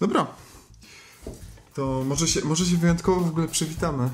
[0.00, 0.26] Dobra.
[1.74, 4.10] To może się, może się wyjątkowo w ogóle przywitamy.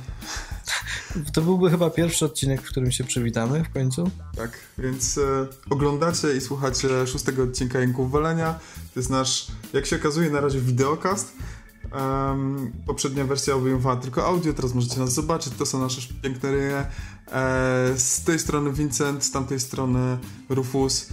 [1.32, 4.10] To byłby chyba pierwszy odcinek, w którym się przywitamy w końcu.
[4.36, 8.58] Tak, więc e, oglądacie i słuchacie szóstego odcinka Jęków Walenia.
[8.94, 11.32] To jest nasz, jak się okazuje, na razie wideokast.
[11.92, 15.52] Um, poprzednia wersja obejmowała tylko audio, teraz możecie nas zobaczyć.
[15.52, 16.86] To są nasze piękne ryje.
[17.32, 21.08] E, z tej strony Vincent, z tamtej strony Rufus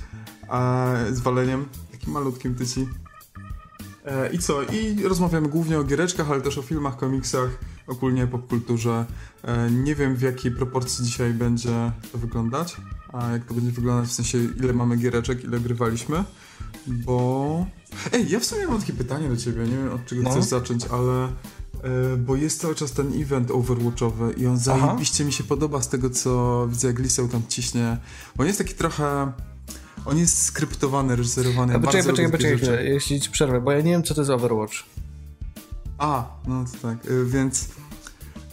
[0.49, 2.88] e, z waleniem, takim malutkim tyci.
[4.05, 4.63] E, I co?
[4.63, 7.49] I rozmawiamy głównie o giereczkach, ale też o filmach, komiksach,
[7.87, 9.05] ogólnie popkulturze.
[9.43, 12.77] E, nie wiem w jakiej proporcji dzisiaj będzie to wyglądać,
[13.13, 16.23] a jak to będzie wyglądać, w sensie ile mamy giereczek, ile grywaliśmy,
[16.87, 17.65] bo...
[18.13, 20.29] Ej, ja w sumie mam takie pytanie do ciebie, nie wiem od czego no.
[20.29, 21.27] chcesz zacząć, ale...
[21.83, 25.89] E, bo jest cały czas ten event Overwatchowy i on zajebiście mi się podoba z
[25.89, 27.98] tego, co widzę, jak Liseł tam ciśnie.
[28.35, 29.31] Bo on jest taki trochę
[30.05, 31.75] on jest skryptowany, reżyserowany.
[31.75, 34.75] A poczekaj, poczekaj, poczekaj jeśli ci przerwę, bo ja nie wiem, co to jest Overwatch.
[35.98, 37.70] A, no to tak, y, więc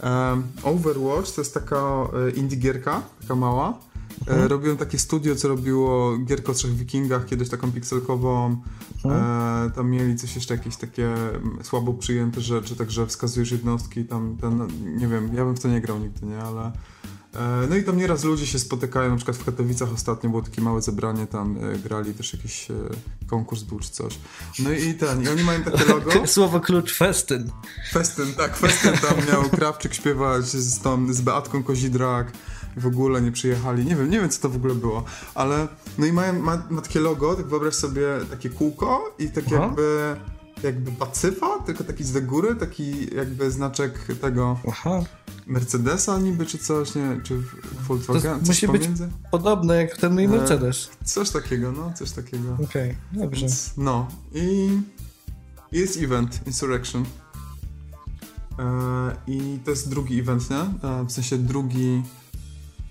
[0.03, 3.79] um, Overwatch to jest taka y, indie gierka, taka mała.
[4.27, 4.47] E, mhm.
[4.47, 8.61] Robiłem takie studio, co robiło gierkę o trzech wikingach, kiedyś taką pikselkową.
[9.05, 9.23] Mhm.
[9.67, 11.15] E, tam mieli coś jeszcze, jakieś takie
[11.63, 15.81] słabo przyjęte rzeczy, także wskazujesz jednostki, tam ten, nie wiem, ja bym w to nie
[15.81, 16.98] grał nigdy, nie, ale E,
[17.69, 20.81] no i tam nieraz ludzie się spotykają, na przykład w Katowicach ostatnio było takie małe
[20.81, 22.73] zebranie, tam e, grali też jakiś e,
[23.27, 24.19] konkurs był czy coś.
[24.59, 26.11] No i ten, i oni mają takie logo.
[26.27, 27.51] Słowo klucz festyn.
[27.91, 32.31] Festyn, tak, festyn tam miał Krawczyk śpiewać z, tą, z Beatką Kozidrak
[32.77, 33.85] w ogóle nie przyjechali.
[33.85, 35.03] Nie wiem, nie wiem co to w ogóle było,
[35.35, 39.43] ale no i mają, ma, ma takie logo, tak wyobraź sobie takie kółko i tak
[39.47, 39.55] Aha.
[39.55, 40.15] jakby
[40.63, 45.01] jakby pacyfa, tylko taki z góry, taki jakby znaczek tego Aha.
[45.49, 47.41] Mercedesa niby, czy coś, nie czy
[47.87, 49.07] Volkswagen, coś musi pomiędzy?
[49.07, 50.89] być podobne jak ten mój Mercedes.
[51.01, 52.53] E, coś takiego, no, coś takiego.
[52.53, 53.41] Okej, okay, dobrze.
[53.41, 54.69] Więc, no, i
[55.71, 57.05] jest event, Insurrection.
[58.59, 58.65] E,
[59.27, 60.89] I to jest drugi event, nie?
[60.89, 62.03] E, w sensie drugi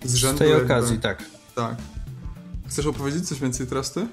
[0.04, 0.36] z rzędu.
[0.36, 1.24] Z tej jakby, okazji, tak.
[1.54, 1.76] Tak.
[2.68, 4.06] Chcesz opowiedzieć coś więcej teraz ty?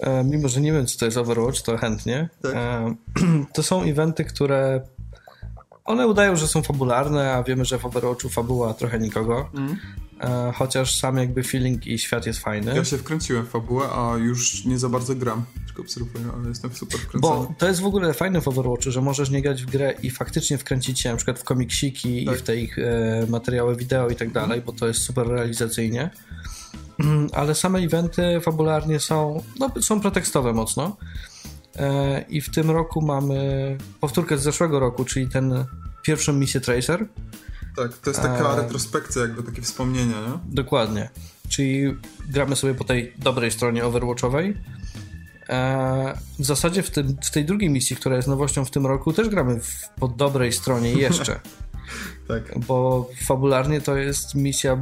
[0.00, 2.28] E, mimo, że nie wiem, co to jest Overwatch, to chętnie.
[2.42, 2.54] Tak.
[2.54, 2.94] E,
[3.54, 4.80] to są eventy, które
[5.84, 9.50] one udają, że są fabularne, a wiemy, że w Overwatchu fabuła trochę nikogo.
[9.54, 9.76] Mm.
[10.54, 12.76] Chociaż sam jakby feeling i świat jest fajny.
[12.76, 15.44] Ja się wkręciłem w fabułę, a już nie za bardzo gram.
[15.66, 17.46] Tylko obserwuję, ale jestem super wkręcony.
[17.46, 20.10] Bo to jest w ogóle fajne w Overwatchu, że możesz nie grać w grę i
[20.10, 22.34] faktycznie wkręcić się na przykład w komiksiki tak.
[22.34, 26.10] i w te ich e, materiały wideo i tak dalej, bo to jest super realizacyjnie.
[27.00, 30.96] Mm, ale same eventy fabularnie są, no, są pretekstowe mocno.
[31.76, 35.64] E, I w tym roku mamy powtórkę z zeszłego roku, czyli ten
[36.02, 37.06] pierwszą misję Tracer.
[37.76, 38.62] Tak, to jest taka e...
[38.62, 40.54] retrospekcja, jakby takie wspomnienia, nie?
[40.54, 41.08] Dokładnie.
[41.48, 41.96] Czyli
[42.28, 44.56] gramy sobie po tej dobrej stronie Overwatchowej.
[45.48, 46.18] E...
[46.38, 49.28] W zasadzie w, tym, w tej drugiej misji, która jest nowością w tym roku, też
[49.28, 51.40] gramy w, po dobrej stronie jeszcze.
[52.28, 52.58] tak.
[52.58, 54.80] Bo fabularnie to jest misja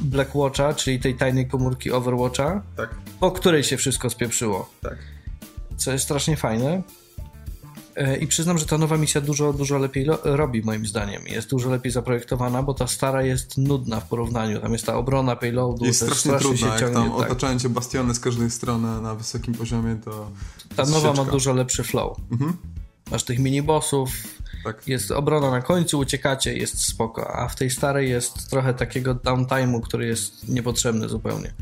[0.00, 2.94] Blackwatcha, czyli tej tajnej komórki Overwatcha, tak.
[3.20, 4.70] po której się wszystko spieprzyło.
[4.82, 4.98] Tak.
[5.80, 6.82] Co jest strasznie fajne.
[7.96, 11.26] E, I przyznam, że ta nowa misja dużo, dużo lepiej robi, moim zdaniem.
[11.26, 14.60] Jest dużo lepiej zaprojektowana, bo ta stara jest nudna w porównaniu.
[14.60, 15.84] Tam jest ta obrona payloadu.
[15.84, 17.30] Jest strasznie, strasznie trudna, się ciągnie, jak tam tak.
[17.30, 20.30] otaczają cię bastiony z każdej strony na wysokim poziomie, to.
[20.76, 22.18] Ta nowa ma dużo lepszy flow.
[22.32, 22.56] Mhm.
[23.10, 24.10] Masz tych minibossów,
[24.64, 24.88] tak.
[24.88, 29.80] Jest obrona na końcu, uciekacie, jest spoko, a w tej starej jest trochę takiego downtime'u,
[29.80, 31.54] który jest niepotrzebny zupełnie.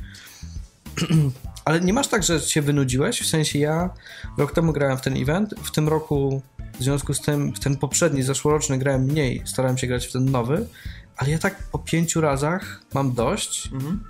[1.68, 3.20] Ale nie masz tak, że się wynudziłeś?
[3.20, 3.90] W sensie ja
[4.38, 6.42] rok temu grałem w ten event, w tym roku
[6.80, 10.30] w związku z tym w ten poprzedni, zeszłoroczny grałem mniej, starałem się grać w ten
[10.30, 10.66] nowy,
[11.16, 14.00] ale ja tak po pięciu razach mam dość mhm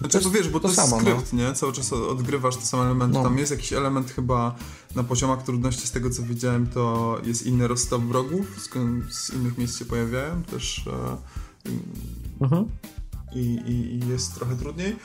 [0.00, 1.38] znaczy, to wiesz, bo to, to jest samo, skrypt, no.
[1.38, 1.54] nie?
[1.54, 3.14] Cały czas odgrywasz te same elementy.
[3.14, 3.22] No.
[3.22, 4.54] Tam jest jakiś element chyba
[4.94, 8.70] na poziomach trudności, z tego co widziałem, to jest inny rozstaw wrogów, z,
[9.14, 11.16] z innych miejsc się pojawiają też e,
[12.40, 12.68] mhm.
[13.34, 14.96] i, i, i, jest trochę trudniej.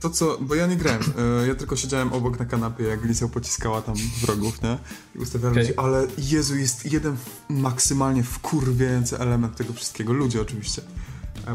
[0.00, 1.02] To co, bo ja nie grałem,
[1.42, 4.78] e, ja tylko siedziałem obok na kanapie, jak Liseł pociskała tam wrogów, nie?
[5.14, 5.62] I ustawiałem okay.
[5.62, 7.16] ludzi, ale Jezu, jest jeden
[7.48, 10.12] maksymalnie wkurwiający element tego wszystkiego.
[10.12, 10.82] Ludzie oczywiście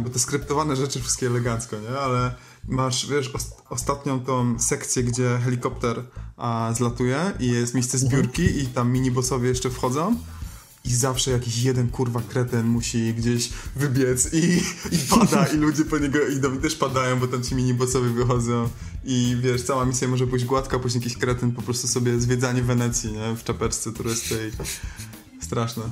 [0.04, 2.00] bo te skryptowane rzeczy wszystkie elegancko, nie?
[2.00, 2.36] Ale
[2.68, 3.34] masz, wiesz,
[3.70, 6.04] ostatnią tą sekcję, gdzie helikopter
[6.38, 8.12] a, zlatuje i jest miejsce mhm.
[8.12, 10.16] zbiórki i tam minibossowie jeszcze wchodzą
[10.90, 14.58] i zawsze jakiś jeden kurwa kreten musi gdzieś wybiec i,
[14.92, 18.70] i pada i ludzie po niego idą i też padają, bo tam ci minibossowie wychodzą
[19.06, 23.12] i wiesz, cała misja może pójść gładka, później jakiś kretyn po prostu sobie zwiedzanie Wenecji,
[23.12, 23.36] nie?
[23.36, 24.52] W czapeczce turystycznej.
[25.42, 25.84] Straszne.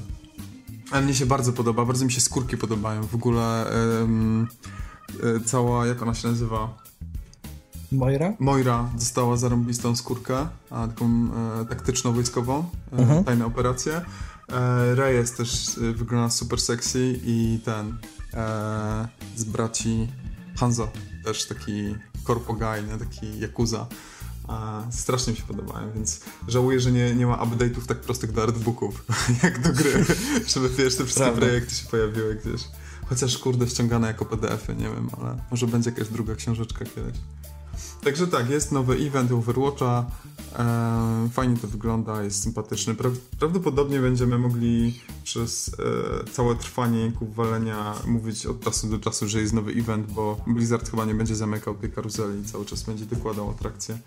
[0.91, 3.07] Ale mnie się bardzo podoba, bardzo mi się skórki podobają.
[3.07, 3.65] W ogóle
[4.01, 4.47] um,
[5.45, 6.77] cała, jak ona się nazywa?
[7.91, 8.33] Moira?
[8.39, 11.05] Moira dostała zarąbistą skórkę, a taką
[11.61, 12.63] e, taktyczno-wojskową,
[12.93, 13.23] e, mhm.
[13.23, 14.01] tajne operacje.
[14.51, 17.97] E, Reyes też e, wygląda super sexy i ten
[18.33, 20.07] e, z braci
[20.59, 20.91] Hanzo,
[21.23, 21.95] też taki
[22.27, 22.97] corpo guy, nie?
[22.97, 23.87] taki yakuza.
[24.47, 28.43] A strasznie mi się podobają, więc żałuję, że nie, nie ma update'ów tak prostych do
[28.43, 29.05] artbooków,
[29.43, 30.05] jak do gry,
[30.53, 31.41] żeby wiesz, te wszystkie Prawda.
[31.41, 32.61] projekty się pojawiły gdzieś.
[33.09, 37.15] Chociaż kurde ściągane jako PDF-y, nie wiem, ale może będzie jakaś druga książeczka kiedyś.
[38.03, 40.05] Także tak, jest nowy event Overwatcha.
[40.59, 42.95] E, fajnie to wygląda, jest sympatyczny.
[42.95, 43.09] Pra
[43.39, 45.71] prawdopodobnie będziemy mogli przez
[46.23, 50.89] e, całe trwanie walenia mówić od czasu do czasu, że jest nowy event, bo Blizzard
[50.89, 53.97] chyba nie będzie zamykał tej karuzeli, cały czas będzie dokładał atrakcje.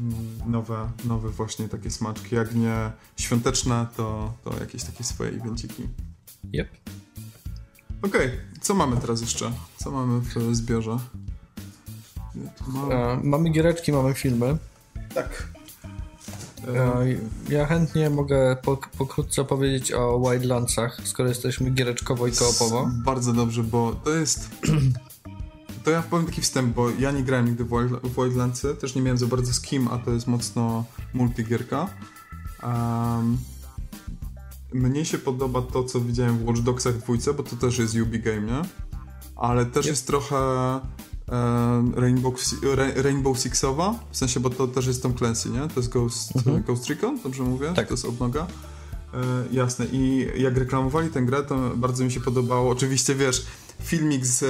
[0.00, 0.14] Mm,
[0.46, 2.34] nowe, nowe właśnie takie smaczki.
[2.34, 5.82] Jak nie świąteczne, to, to jakieś takie swoje evenciki.
[6.54, 6.68] Yep.
[8.02, 8.60] Okej, okay.
[8.60, 9.52] co mamy teraz jeszcze?
[9.76, 10.98] Co mamy w zbiorze?
[12.68, 14.56] Mamy, e, mamy giereczki, mamy filmy.
[15.14, 15.48] Tak.
[16.68, 17.06] E,
[17.48, 18.56] ja chętnie mogę
[18.98, 22.90] pokrótce powiedzieć o Wildlandsach, skoro jesteśmy giereczkowo i koopowo.
[23.04, 24.50] Bardzo dobrze, bo to jest...
[25.84, 29.18] To ja powiem taki wstęp, bo ja nie grałem nigdy w Wildlandsy, też nie miałem
[29.18, 30.84] za bardzo z kim, a to jest mocno
[31.14, 31.88] multigierka.
[32.62, 33.38] Um,
[34.72, 38.10] mnie się podoba to, co widziałem w Watch Dogsach dwójce, bo to też jest UB
[38.10, 38.62] Game, nie?
[39.36, 39.90] Ale też yep.
[39.90, 40.36] jest trochę
[41.96, 42.34] Rainbow,
[42.96, 45.60] Rainbow Sixowa, w sensie, bo to też jest Tom Clancy, nie?
[45.60, 46.62] To jest Ghost, mhm.
[46.62, 47.72] Ghost Recon, dobrze mówię?
[47.76, 47.86] Tak.
[47.86, 48.46] To jest odnoga.
[49.14, 49.18] E,
[49.52, 49.86] jasne.
[49.92, 52.70] I jak reklamowali tę grę, to bardzo mi się podobało.
[52.70, 53.46] Oczywiście, wiesz,
[53.82, 54.44] filmik z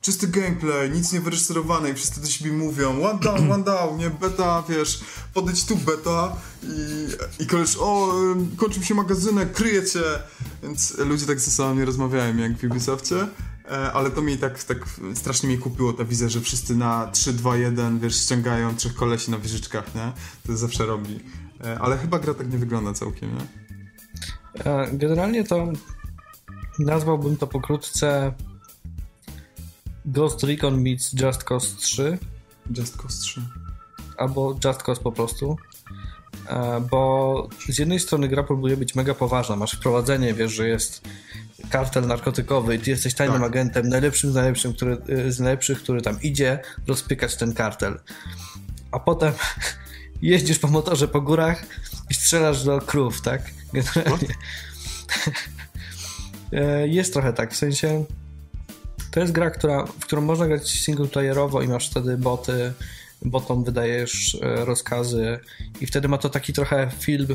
[0.00, 4.10] czysty gameplay, nic nie wyreżyserowane i wszyscy do siebie mówią one down, one down, nie,
[4.10, 5.00] beta, wiesz,
[5.34, 8.14] podejdź tu beta i, i koleś, o,
[8.56, 10.02] kończy mi się magazynek, kryje cię,
[10.62, 13.16] więc ludzie tak ze sobą nie rozmawiają jak w Ubisoftie.
[13.70, 14.78] E, ale to mi tak, tak
[15.14, 19.30] strasznie mi kupiło ta wizja, że wszyscy na 3, 2, 1, wiesz, ściągają trzech kolesi
[19.30, 20.12] na wieżyczkach, nie?
[20.46, 21.20] To zawsze robi.
[21.64, 23.44] E, ale chyba gra tak nie wygląda całkiem, nie?
[24.64, 25.72] E, generalnie to
[26.78, 28.32] nazwałbym to pokrótce
[30.04, 32.18] Ghost Recon meets Just Cause 3.
[32.76, 33.42] Just Cause 3.
[34.18, 35.56] Albo Just Cause po prostu.
[36.90, 39.56] Bo z jednej strony gra próbuje być mega poważna.
[39.56, 41.08] Masz wprowadzenie, wiesz, że jest
[41.70, 43.50] kartel narkotykowy i ty jesteś tajnym tak.
[43.50, 48.00] agentem, najlepszym z, najlepszym, który, y, z najlepszych, który tam idzie rozpykać ten kartel.
[48.90, 49.32] A potem
[50.22, 51.62] jeździsz po motorze po górach
[52.10, 53.42] i strzelasz do krów, tak?
[53.72, 54.28] Generalnie.
[56.52, 58.04] E, jest trochę tak, w sensie
[59.10, 62.72] to jest gra, która, w którą można grać singleplayerowo i masz wtedy boty,
[63.22, 65.38] botom wydajesz e, rozkazy
[65.80, 67.26] i wtedy ma to taki trochę film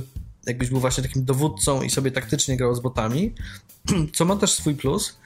[0.49, 3.33] jakbyś był właśnie takim dowódcą i sobie taktycznie grał z botami,
[4.15, 5.17] co ma też swój plus,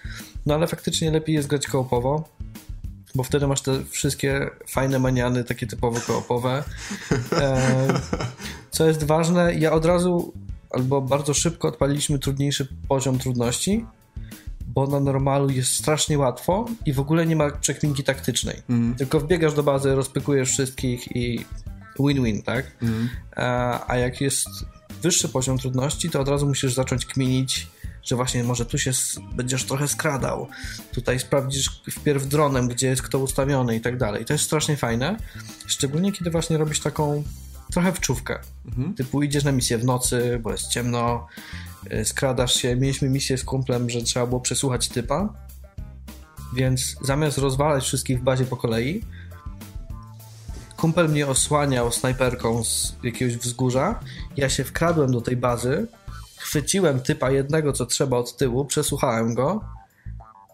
[0.46, 2.30] no ale faktycznie lepiej jest grać koopowo,
[3.16, 6.64] bo wtedy masz te wszystkie fajne maniany, takie typowo koopowe.
[7.32, 8.00] E,
[8.72, 10.34] co jest ważne, ja od razu
[10.70, 13.86] albo bardzo szybko odpaliliśmy trudniejszy poziom trudności,
[14.68, 18.62] bo na normalu jest strasznie łatwo i w ogóle nie ma przekminki taktycznej.
[18.70, 18.96] Mm.
[18.96, 21.46] Tylko wbiegasz do bazy, rozpykujesz wszystkich i
[22.00, 22.72] win-win, tak?
[22.82, 23.10] Mm.
[23.36, 24.48] A, a jak jest
[25.04, 27.68] wyższy poziom trudności, to od razu musisz zacząć kminić,
[28.04, 28.92] że właśnie może tu się
[29.36, 30.48] będziesz trochę skradał,
[30.92, 34.26] tutaj sprawdzisz wpierw dronem, gdzie jest kto ustawiony i tak dalej.
[34.26, 35.18] To jest strasznie fajne,
[35.68, 37.24] szczególnie kiedy właśnie robisz taką
[37.74, 38.40] trochę wczówkę.
[38.66, 38.94] Mhm.
[38.94, 41.28] Typu idziesz na misję w nocy, bo jest ciemno,
[41.94, 42.76] y, skradasz się.
[42.76, 45.34] Mieliśmy misję z kumplem, że trzeba było przesłuchać typa,
[46.56, 49.04] więc zamiast rozwalać wszystkich w bazie po kolei,
[50.84, 54.00] kumpel mnie osłaniał snajperką z jakiegoś wzgórza.
[54.38, 55.88] Ja się wkradłem do tej bazy,
[56.38, 59.64] chwyciłem typa jednego, co trzeba od tyłu, przesłuchałem go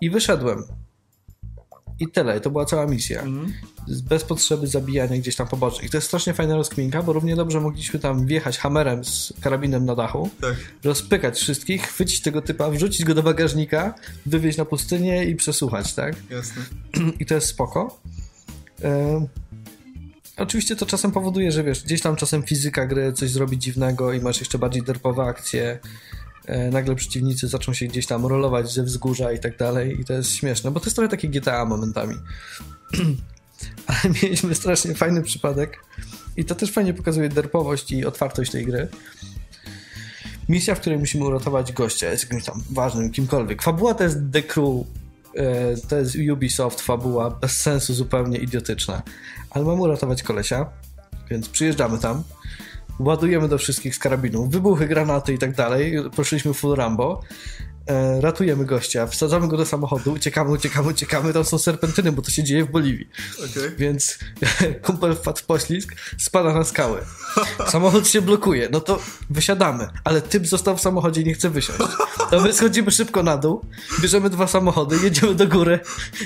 [0.01, 0.63] i wyszedłem.
[1.99, 3.21] I tyle, to była cała misja.
[3.21, 3.53] Mm.
[4.09, 5.85] Bez potrzeby zabijania gdzieś tam pobocznych.
[5.85, 9.85] I to jest strasznie fajna rozkminka, bo równie dobrze mogliśmy tam wjechać hamerem z karabinem
[9.85, 10.55] na dachu, tak.
[10.83, 13.93] rozpykać wszystkich, chwycić tego typa, wrzucić go do bagażnika,
[14.25, 16.15] wywieźć na pustynię i przesłuchać, tak?
[16.29, 16.61] Jasne.
[17.19, 17.99] I to jest spoko.
[20.39, 24.21] Oczywiście to czasem powoduje, że wiesz, gdzieś tam czasem fizyka gry coś zrobi dziwnego i
[24.21, 25.79] masz jeszcze bardziej derpowe akcje.
[26.45, 30.13] E, nagle przeciwnicy zaczną się gdzieś tam rolować ze wzgórza i tak dalej i to
[30.13, 32.15] jest śmieszne, bo to jest trochę takie GTA momentami.
[33.87, 35.83] Ale mieliśmy strasznie fajny przypadek
[36.37, 38.87] i to też fajnie pokazuje derpowość i otwartość tej gry.
[40.49, 43.61] Misja, w której musimy uratować gościa, jest jakimś tam ważnym, kimkolwiek.
[43.61, 44.85] Fabuła to jest The Crew
[45.89, 49.01] to jest Ubisoft fabuła, bez sensu, zupełnie idiotyczna.
[49.49, 50.65] Ale mamy uratować kolesia,
[51.29, 52.23] więc przyjeżdżamy tam,
[52.99, 57.21] ładujemy do wszystkich z karabinów, wybuchy, granaty i tak dalej, poszliśmy full Rambo
[57.89, 62.31] e, ratujemy gościa, wsadzamy go do samochodu, uciekamy, uciekamy, uciekamy, tam są serpentyny, bo to
[62.31, 63.09] się dzieje w Boliwii.
[63.37, 63.75] Okay.
[63.77, 64.19] Więc
[64.85, 67.05] kumpel wpadł w poślizg, spada na skałę.
[67.67, 71.79] Samochód się blokuje, no to wysiadamy, ale typ został w samochodzie i nie chce wysiąść.
[72.29, 73.65] To my schodzimy szybko na dół,
[74.01, 75.79] bierzemy dwa samochody, jedziemy do góry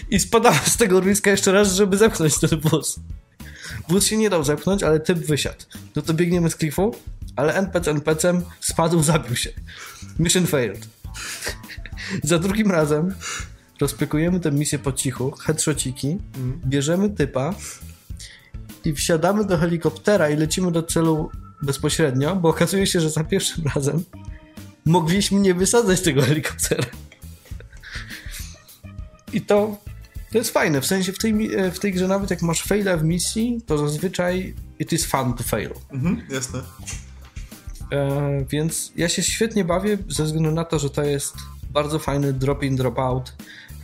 [0.10, 3.00] i spadamy z tego urwiska jeszcze raz, żeby zepchnąć ten wóz.
[3.90, 5.66] Wóz się nie dał zepchnąć, ale typ wysiadł.
[5.96, 6.96] No to biegniemy z klifu,
[7.36, 9.50] ale NPC NPC spadł, zabił się.
[10.20, 10.88] Mission failed.
[12.24, 13.16] Za drugim razem
[13.82, 16.62] rozpykujemy tę misję po cichu, headshotiki, mm.
[16.66, 17.56] bierzemy typa
[18.86, 21.30] i wsiadamy do helikoptera i lecimy do celu
[21.64, 24.04] bezpośrednio, bo okazuje się, że za pierwszym razem
[24.86, 26.86] mogliśmy nie wysadzać tego helikoptera.
[29.34, 29.78] I to,
[30.32, 33.04] to jest fajne, w sensie w tej, w tej grze nawet jak masz faila w
[33.04, 35.72] misji, to zazwyczaj it is fun to fail.
[35.92, 36.62] Mhm, jasne.
[37.94, 41.36] E, więc ja się świetnie bawię ze względu na to, że to jest
[41.70, 43.34] bardzo fajny drop-in, drop-out,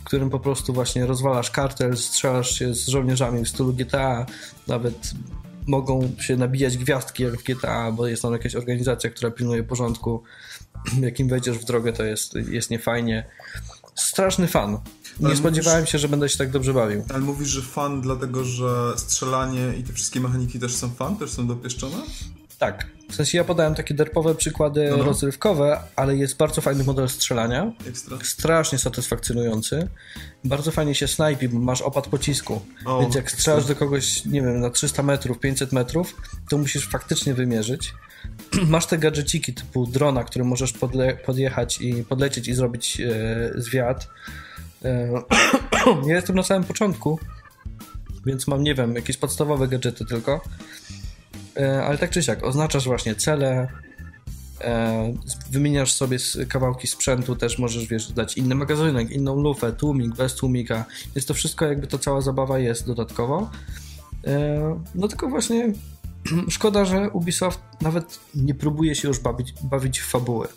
[0.00, 4.26] w którym po prostu właśnie rozwalasz kartel, strzelasz się z żołnierzami w stylu GTA,
[4.66, 5.12] nawet
[5.66, 10.22] mogą się nabijać gwiazdki jak w GTA, bo jest tam jakaś organizacja, która pilnuje porządku.
[11.00, 13.26] Jak im wejdziesz w drogę, to jest, jest niefajnie.
[13.94, 14.78] Straszny fan.
[15.20, 17.04] Nie ale spodziewałem mówisz, się, że będę się tak dobrze bawił.
[17.08, 21.16] Ale mówisz, że fan dlatego, że strzelanie i te wszystkie mechaniki też są fan?
[21.16, 21.96] Też są dopieszczone?
[22.60, 22.86] Tak.
[23.10, 25.04] W sensie ja podałem takie derpowe przykłady no, no.
[25.04, 27.72] rozrywkowe, ale jest bardzo fajny model strzelania.
[27.88, 28.18] Ekstra.
[28.22, 29.88] Strasznie satysfakcjonujący.
[30.44, 32.60] Bardzo fajnie się snajpi, bo masz opad pocisku.
[32.84, 36.16] O, Więc jak strzelasz do kogoś, nie wiem, na 300 metrów, 500 metrów,
[36.50, 37.94] to musisz faktycznie wymierzyć.
[38.68, 40.74] masz te gadżeciki typu drona, który możesz
[41.26, 44.08] podjechać i podlecieć i zrobić e, zwiat.
[44.84, 45.12] E,
[46.06, 47.18] ja jestem na samym początku,
[48.26, 50.40] więc mam, nie wiem, jakieś podstawowe gadżety tylko.
[51.60, 53.68] E, ale tak czy siak, oznaczasz właśnie cele,
[54.60, 55.14] e,
[55.50, 60.84] wymieniasz sobie kawałki sprzętu, też możesz, wiesz, dać inny magazynek, inną lufę, tłumik, bez tłumika,
[61.14, 63.50] więc to wszystko jakby to cała zabawa jest dodatkowo.
[64.26, 65.72] E, no tylko właśnie
[66.48, 70.48] szkoda, że Ubisoft nawet nie próbuje się już bawić, bawić w fabuły.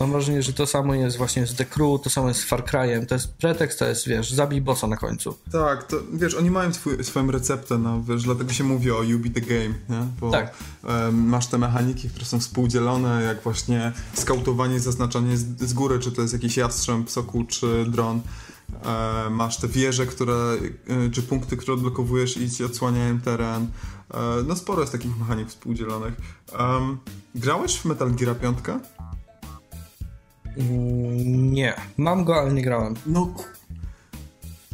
[0.00, 2.64] Mam wrażenie, że to samo jest właśnie z The Crew, to samo jest z Far
[2.64, 5.36] Cry'em, to jest pretekst, to jest, wiesz, zabij bossa na końcu.
[5.52, 9.18] Tak, to wiesz, oni mają swój, swoją receptę, no, wiesz, dlatego się mówi o You
[9.18, 10.06] Be The Game, nie?
[10.20, 10.54] Bo tak.
[11.12, 16.22] masz te mechaniki, które są współdzielone, jak właśnie skautowanie, zaznaczanie z, z góry, czy to
[16.22, 18.20] jest jakiś jastrząb, soku, czy dron.
[18.84, 20.56] E, masz te wieże, które,
[20.88, 23.66] e, czy punkty, które odblokowujesz i ci odsłaniają teren.
[24.14, 26.14] E, no sporo jest takich mechanik współdzielonych.
[26.58, 26.98] Um,
[27.34, 28.58] grałeś w Metal Gear 5?
[31.24, 31.74] Nie.
[31.96, 32.94] Mam go, ale nie grałem.
[33.06, 33.34] No.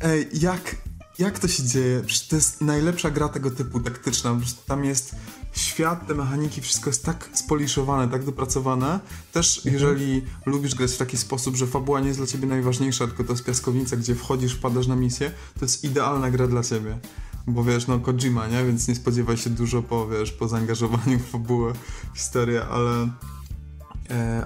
[0.02, 0.76] Ej, jak,
[1.18, 2.02] jak to się dzieje?
[2.06, 4.36] Przecież to jest najlepsza gra tego typu taktyczna.
[4.66, 5.16] Tam jest
[5.52, 9.00] świat, te mechaniki, wszystko jest tak spoliszowane, tak dopracowane.
[9.32, 9.74] Też mhm.
[9.74, 13.32] jeżeli lubisz grać w taki sposób, że fabuła nie jest dla ciebie najważniejsza, tylko to
[13.32, 16.98] jest piaskownica, gdzie wchodzisz, wpadasz na misję, to jest idealna gra dla ciebie.
[17.46, 18.64] Bo wiesz, no Kojima, nie?
[18.64, 21.72] Więc nie spodziewaj się dużo po, wiesz, po zaangażowaniu w fabułę,
[22.14, 23.08] historię, ale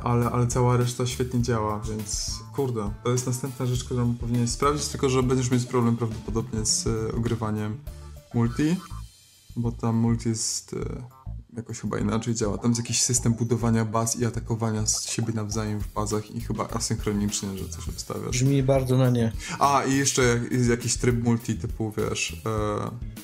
[0.05, 4.89] ale, ale cała reszta świetnie działa, więc kurde, to jest następna rzecz, którą powinieneś sprawdzić,
[4.89, 7.79] tylko że będziesz mieć problem prawdopodobnie z e, ogrywaniem
[8.35, 8.77] multi,
[9.57, 11.03] bo tam multi jest e,
[11.57, 12.59] jakoś chyba inaczej działa.
[12.59, 16.69] Tam jest jakiś system budowania baz i atakowania z siebie nawzajem w bazach i chyba
[16.69, 18.31] asynchronicznie, że coś obstawiasz.
[18.31, 19.33] Brzmi bardzo na nie.
[19.59, 22.43] A, i jeszcze jest jakiś tryb multi typu, wiesz...
[22.47, 23.19] E,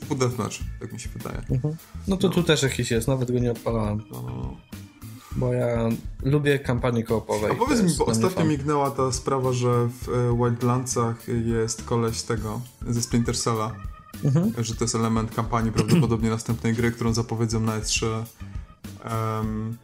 [0.00, 1.42] typu deathmatch, tak mi się wydaje.
[1.50, 1.76] Mhm.
[2.08, 2.34] No to no.
[2.34, 4.02] tu też jakiś jest, nawet go nie odpalałem.
[4.10, 4.22] No.
[4.22, 4.56] no, no.
[5.36, 5.88] Bo ja
[6.22, 7.52] lubię kampanii koopowej.
[7.52, 12.60] A powiedz mi, bo ostatnio mignęła ta sprawa, że w e, Wildlandsach jest koleś tego
[12.88, 13.72] ze Splinter Cella.
[14.24, 14.52] Mhm.
[14.58, 18.06] Że to jest element kampanii prawdopodobnie następnej gry, którą zapowiedzą na E3.
[19.36, 19.76] Um,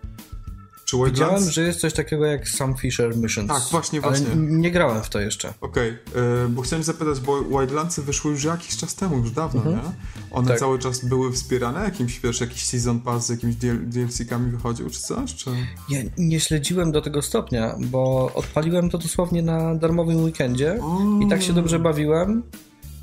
[0.92, 1.20] czy Wildlands?
[1.20, 3.48] Widziałem, że jest coś takiego jak Sam Fisher Missions.
[3.48, 4.26] Tak, właśnie, właśnie.
[4.36, 5.54] Nie grałem w to jeszcze.
[5.60, 6.22] Okej, okay.
[6.22, 9.76] E, bo chciałem zapytać, bo Wildlandsy wyszły już jakiś czas temu, już dawno, mhm.
[9.76, 9.92] nie?
[10.30, 10.58] One tak.
[10.58, 15.34] cały czas były wspierane jakimś, wiesz, jakiś season pass z jakimiś DLC-kami wychodził, czy coś?
[15.34, 15.50] Czy...
[15.88, 20.78] Ja nie śledziłem do tego stopnia, bo odpaliłem to dosłownie na darmowym weekendzie
[21.26, 22.42] i tak się dobrze bawiłem,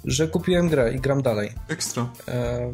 [0.05, 1.51] że kupiłem grę i gram dalej.
[1.67, 2.09] Ekstra.
[2.27, 2.71] E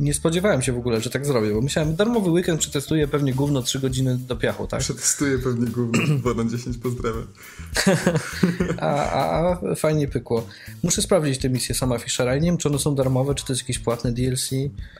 [0.00, 3.62] nie spodziewałem się w ogóle, że tak zrobię, bo myślałem, darmowy weekend przetestuję pewnie gówno
[3.62, 4.80] 3 godziny do piachu, tak?
[4.80, 7.26] Przetestuję pewnie gówno 2 na 10, pozdrawiam.
[8.80, 10.46] a, a, a, fajnie pykło.
[10.82, 13.52] Muszę sprawdzić te misje sama Fischera i nie wiem, czy one są darmowe, czy to
[13.52, 14.50] jest jakieś płatne DLC.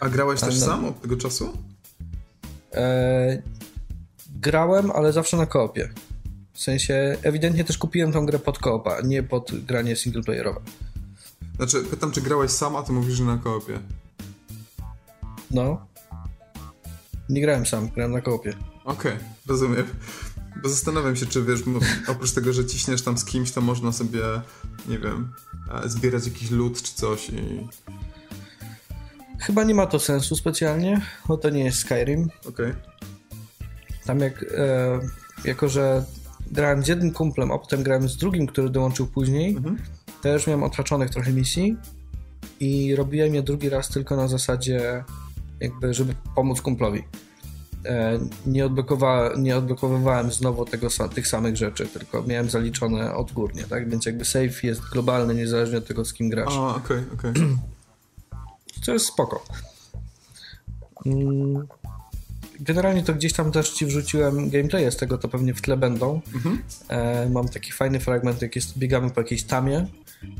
[0.00, 0.66] A grałeś też no...
[0.66, 1.58] sam od tego czasu?
[2.74, 3.42] E...
[4.40, 5.88] Grałem, ale zawsze na koopie.
[6.52, 10.60] W sensie, ewidentnie też kupiłem tą grę pod koopa, nie pod granie singleplayerowe.
[11.56, 13.80] Znaczy, pytam, czy grałeś sam, a ty mówisz, że na koopie.
[15.50, 15.86] No.
[17.28, 18.54] Nie grałem sam, grałem na kopie.
[18.84, 19.86] Okej, okay, rozumiem.
[20.62, 21.60] Bo zastanawiam się, czy wiesz,
[22.08, 24.20] oprócz tego, że ciśniesz tam z kimś, to można sobie,
[24.88, 25.32] nie wiem,
[25.84, 27.68] e, zbierać jakiś lód czy coś i...
[29.38, 32.28] Chyba nie ma to sensu specjalnie, bo to nie jest Skyrim.
[32.40, 32.50] Okej.
[32.50, 32.74] Okay.
[34.04, 35.00] Tam jak, e,
[35.44, 36.04] jako że
[36.50, 39.78] grałem z jednym kumplem, a potem grałem z drugim, który dołączył później, mhm.
[40.32, 41.76] Już miałem otraczonych trochę misji
[42.60, 45.04] i robiłem je drugi raz tylko na zasadzie
[45.60, 47.04] jakby, żeby pomóc kumplowi.
[47.86, 53.90] E, nie, odblokowa nie odblokowywałem znowu tego, tych samych rzeczy, tylko miałem zaliczone odgórnie, tak?
[53.90, 56.54] Więc jakby save jest globalny, niezależnie od tego, z kim grasz.
[56.56, 57.42] A, okej, okay, okej.
[58.74, 58.84] Okay.
[58.84, 59.44] Co jest spoko.
[61.06, 61.66] Mm,
[62.60, 66.20] generalnie to gdzieś tam też ci wrzuciłem gameplay z tego, to pewnie w tle będą.
[66.34, 66.62] Mhm.
[66.88, 69.86] E, mam taki fajny fragment, jak jest, biegamy po jakiejś tamie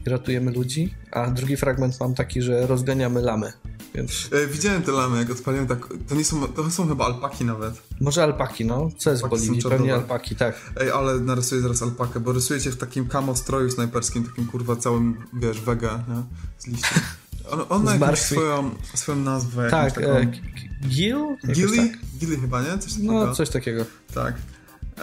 [0.06, 3.52] ratujemy ludzi, a drugi fragment mam taki, że rozganiamy lamy.
[3.94, 4.28] Więc...
[4.32, 5.88] E, widziałem te lamy, jak odpaliłem tak.
[6.08, 7.82] To nie są, to są chyba alpaki nawet.
[8.00, 8.88] Może alpaki, no.
[8.98, 9.70] Co jest alpaki w Boliwii?
[9.70, 10.72] Pewnie alpaki, tak.
[10.80, 15.16] Ej, ale narysuję zaraz alpakę, bo rysujecie w takim kamo stroju snajperskim, takim kurwa całym,
[15.32, 16.22] wiesz, wega, nie?
[16.58, 16.94] Z liści.
[17.50, 19.70] On, on ma jakąś swoją, swoją nazwę.
[19.70, 20.06] Tak, taką...
[20.08, 20.26] e,
[20.88, 21.16] Gil?
[21.52, 21.88] Gilly?
[21.88, 21.98] Tak.
[22.18, 22.78] Gilly chyba, nie?
[22.78, 23.12] Coś takiego.
[23.12, 23.84] No, coś takiego.
[24.14, 24.34] Tak.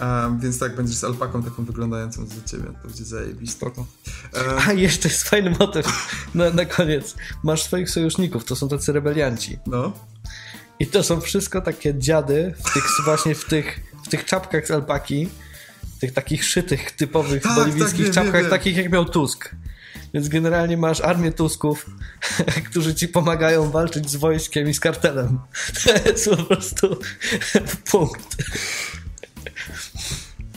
[0.00, 2.64] Um, więc tak, będziesz z alpaką taką wyglądającą za ciebie.
[2.82, 3.66] To będzie zajebiste.
[3.66, 3.84] Um,
[4.68, 5.86] A jeszcze jest fajny motyw
[6.34, 7.14] na, na koniec.
[7.42, 9.58] Masz swoich sojuszników, to są tacy rebelianci.
[9.66, 9.92] No.
[10.78, 14.70] I to są wszystko takie dziady w tych, właśnie w tych, w tych czapkach z
[14.70, 15.28] alpaki,
[16.00, 19.54] tych takich szytych, typowych tak, boliwijskich tak, czapkach, takich jak miał Tusk.
[20.14, 21.86] Więc generalnie masz armię Tusków,
[22.70, 25.38] którzy ci pomagają walczyć z wojskiem i z kartelem.
[25.84, 26.96] To jest po prostu
[27.90, 28.36] punkt.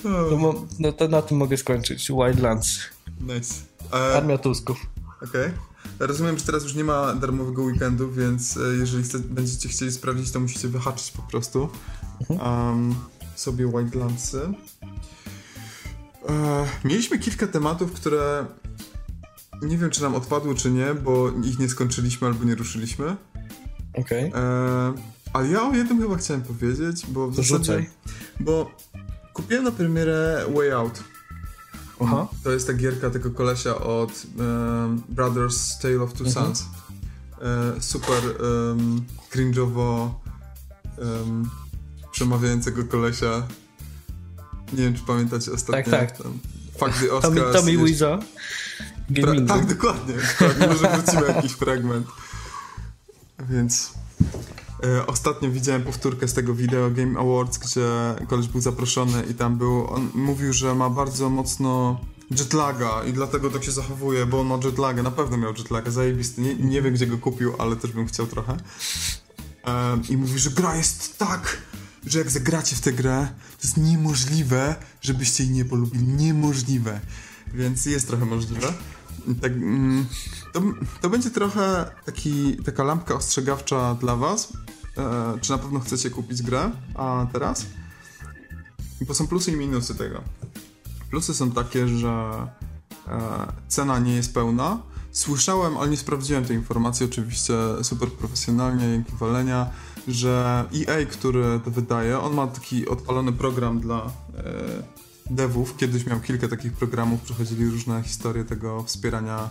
[0.09, 2.12] No, no to na tym mogę skończyć.
[2.12, 2.79] Wildlands.
[3.21, 3.53] Nice.
[3.93, 4.17] E...
[4.17, 4.77] Armia Tusków.
[5.17, 5.45] Okej.
[5.45, 5.53] Okay.
[6.00, 10.31] Rozumiem, że teraz już nie ma darmowego weekendu, więc e, jeżeli chce, będziecie chcieli sprawdzić,
[10.31, 11.69] to musicie wyhaczyć po prostu
[12.29, 12.95] um,
[13.35, 14.53] sobie Wildlandsy.
[16.29, 18.46] E, mieliśmy kilka tematów, które
[19.61, 23.15] nie wiem, czy nam odpadły, czy nie, bo ich nie skończyliśmy albo nie ruszyliśmy.
[23.94, 24.29] Okej.
[24.29, 24.41] Okay.
[24.41, 24.94] E,
[25.33, 27.57] ale ja o jednym chyba chciałem powiedzieć, bo w to zasadzie...
[27.57, 27.89] Rzucaj.
[28.39, 28.72] Bo
[29.35, 31.03] kupiłem na premierę Way Out.
[32.01, 32.27] Aha.
[32.43, 36.33] To jest ta gierka tego kolesia od um, Brothers Tale of Two mhm.
[36.33, 36.65] Sons.
[37.41, 40.09] E, super um, cringe'owo
[40.98, 41.50] um,
[42.11, 43.48] przemawiającego kolesia.
[44.74, 45.91] Nie wiem, czy pamiętacie ostatnio.
[45.91, 46.17] Tak, tak.
[46.24, 46.39] Tam,
[46.79, 47.21] Fuck the Oscars.
[47.21, 47.71] Tommy, Tommy.
[49.11, 50.13] Pra- tak, dokładnie.
[50.13, 50.67] dokładnie.
[50.67, 52.07] Może wrócimy jakiś fragment.
[53.50, 53.93] Więc
[55.07, 57.88] ostatnio widziałem powtórkę z tego Video Game Awards, gdzie
[58.27, 62.00] koleś był zaproszony i tam był, on mówił, że ma bardzo mocno
[62.31, 66.42] jetlaga i dlatego tak się zachowuje, bo on ma jetlaga, na pewno miał jetlaga, zajebisty,
[66.42, 68.57] nie, nie wiem gdzie go kupił, ale też bym chciał trochę.
[69.68, 71.57] E, I mówi, że gra jest tak,
[72.05, 73.27] że jak zagracie w tę grę,
[73.61, 77.00] to jest niemożliwe, żebyście jej nie polubili, niemożliwe.
[77.53, 78.74] Więc jest trochę możliwe.
[79.42, 80.06] Tak, mm,
[80.54, 80.62] to,
[81.01, 84.54] to będzie trochę taki, taka lampka ostrzegawcza dla was,
[84.98, 87.66] e, czy na pewno chcecie kupić grę, a teraz?
[89.08, 90.22] Bo są plusy i minusy tego.
[91.10, 92.48] Plusy są takie, że
[93.08, 93.20] e,
[93.68, 94.82] cena nie jest pełna.
[95.12, 99.70] Słyszałem, ale nie sprawdziłem tej informacji, oczywiście super profesjonalnie, dzięki walenia,
[100.08, 104.95] że EA, który to wydaje, on ma taki odpalony program dla e,
[105.29, 105.77] devów.
[105.77, 109.50] Kiedyś miał kilka takich programów, przechodzili różne historie tego wspierania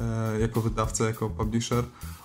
[0.00, 1.84] e, jako wydawca, jako publisher.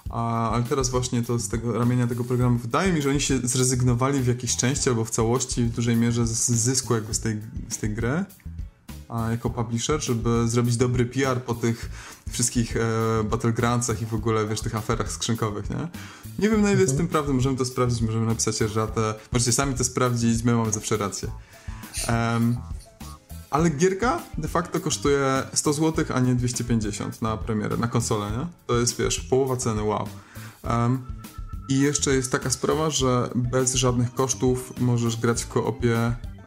[0.10, 3.38] A, ale teraz właśnie to z tego ramienia tego programu wydaje mi, że oni się
[3.38, 7.42] zrezygnowali w jakiejś części albo w całości w dużej mierze z zysku jakby z tej,
[7.70, 8.26] z tej gry
[9.10, 11.90] a, jako publisher, żeby zrobić dobry PR po tych
[12.30, 15.88] wszystkich e, battlegroundsach i w ogóle, wiesz, tych aferach skrzynkowych, nie?
[16.40, 19.74] Nie wiem na ile jest tym prawdą, możemy to sprawdzić, możemy napisać erratę, możecie sami
[19.74, 21.30] to sprawdzić, my mamy zawsze rację.
[22.08, 22.58] Um,
[23.50, 28.48] ale gierka de facto kosztuje 100 zł, a nie 250 na premierę, na konsolę, nie?
[28.68, 30.08] To jest, wiesz, połowa ceny, wow.
[30.64, 31.02] Um,
[31.70, 35.98] I jeszcze jest taka sprawa, że bez żadnych kosztów możesz grać w koopie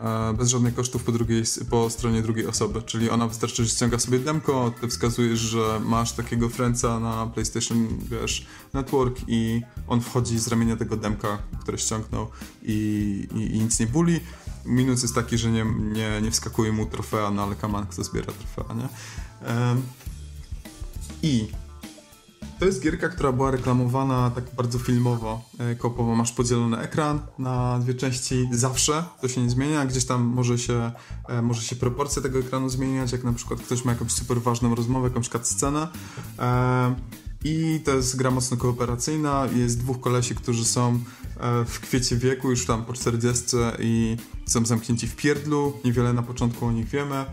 [0.00, 3.98] e, bez żadnych kosztów po, drugiej, po stronie drugiej osoby, czyli ona wystarczy, że ściąga
[3.98, 10.38] sobie demko, ty wskazujesz, że masz takiego friendsa na PlayStation, wiesz, Network i on wchodzi
[10.38, 12.26] z ramienia tego demka, które ściągnął
[12.62, 14.20] i, i, i nic nie buli
[14.64, 18.32] Minus jest taki, że nie, nie, nie wskakuje mu trofea, no ale kaman kto zbiera
[18.32, 18.88] trofea, nie?
[19.48, 19.82] Um,
[21.22, 21.48] I
[22.62, 26.14] to jest gierka, która była reklamowana tak bardzo filmowo, e, kopowo.
[26.16, 29.86] Masz podzielony ekran na dwie części zawsze, to się nie zmienia.
[29.86, 30.92] Gdzieś tam może się,
[31.28, 34.74] e, może się proporcja tego ekranu zmieniać, jak na przykład ktoś ma jakąś super ważną
[34.74, 35.88] rozmowę, jakąś cutscenę.
[37.44, 39.48] I to jest gra mocno kooperacyjna.
[39.54, 41.00] Jest dwóch kolesi, którzy są
[41.40, 44.16] e, w kwiecie wieku, już tam po 40 i
[44.52, 45.80] są zamknięci w pierdlu.
[45.84, 47.24] Niewiele na początku o nich wiemy.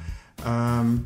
[0.45, 1.05] Um,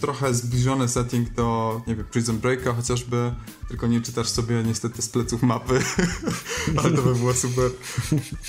[0.00, 3.34] trochę zbliżony setting do, nie wiem, Prison Breaka chociażby,
[3.68, 5.80] tylko nie czytasz sobie niestety z pleców mapy,
[6.78, 7.70] ale to by było super.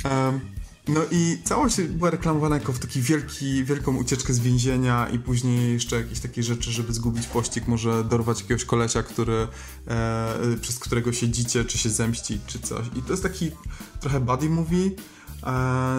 [0.03, 0.39] Um,
[0.87, 5.73] no i całość była reklamowana jako w taki wielki, wielką ucieczkę z więzienia i później
[5.73, 9.47] jeszcze jakieś takie rzeczy, żeby zgubić pościg, może dorwać jakiegoś kolesia, który,
[9.87, 12.85] e, przez którego siedzicie, czy się zemści, czy coś.
[12.95, 13.51] I to jest taki
[13.99, 14.91] trochę buddy movie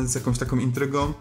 [0.05, 1.13] z jakąś taką intrygą.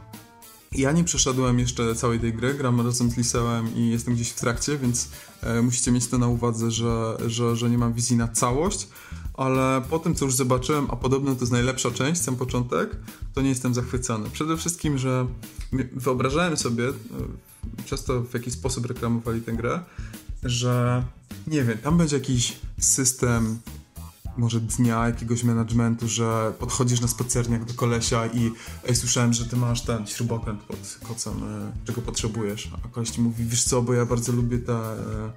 [0.71, 4.39] Ja nie przeszedłem jeszcze całej tej gry, gram razem z Lisełem i jestem gdzieś w
[4.39, 5.09] trakcie, więc
[5.41, 8.87] e, musicie mieć to na uwadze, że, że, że nie mam wizji na całość,
[9.33, 12.95] ale po tym, co już zobaczyłem, a podobno to jest najlepsza część, sam początek,
[13.33, 14.29] to nie jestem zachwycony.
[14.29, 15.27] Przede wszystkim, że
[15.93, 16.93] wyobrażałem sobie, e,
[17.85, 19.79] przez to w jaki sposób reklamowali tę grę,
[20.43, 21.03] że
[21.47, 23.59] nie wiem, tam będzie jakiś system
[24.41, 28.51] może dnia jakiegoś managementu, że podchodzisz na spacerniak do kolesia i
[28.87, 32.71] ej, słyszałem, że ty masz ten śrubokręt pod kocem, e, czego potrzebujesz.
[32.85, 35.31] A koleś ci mówi, wiesz co, bo ja bardzo lubię te e,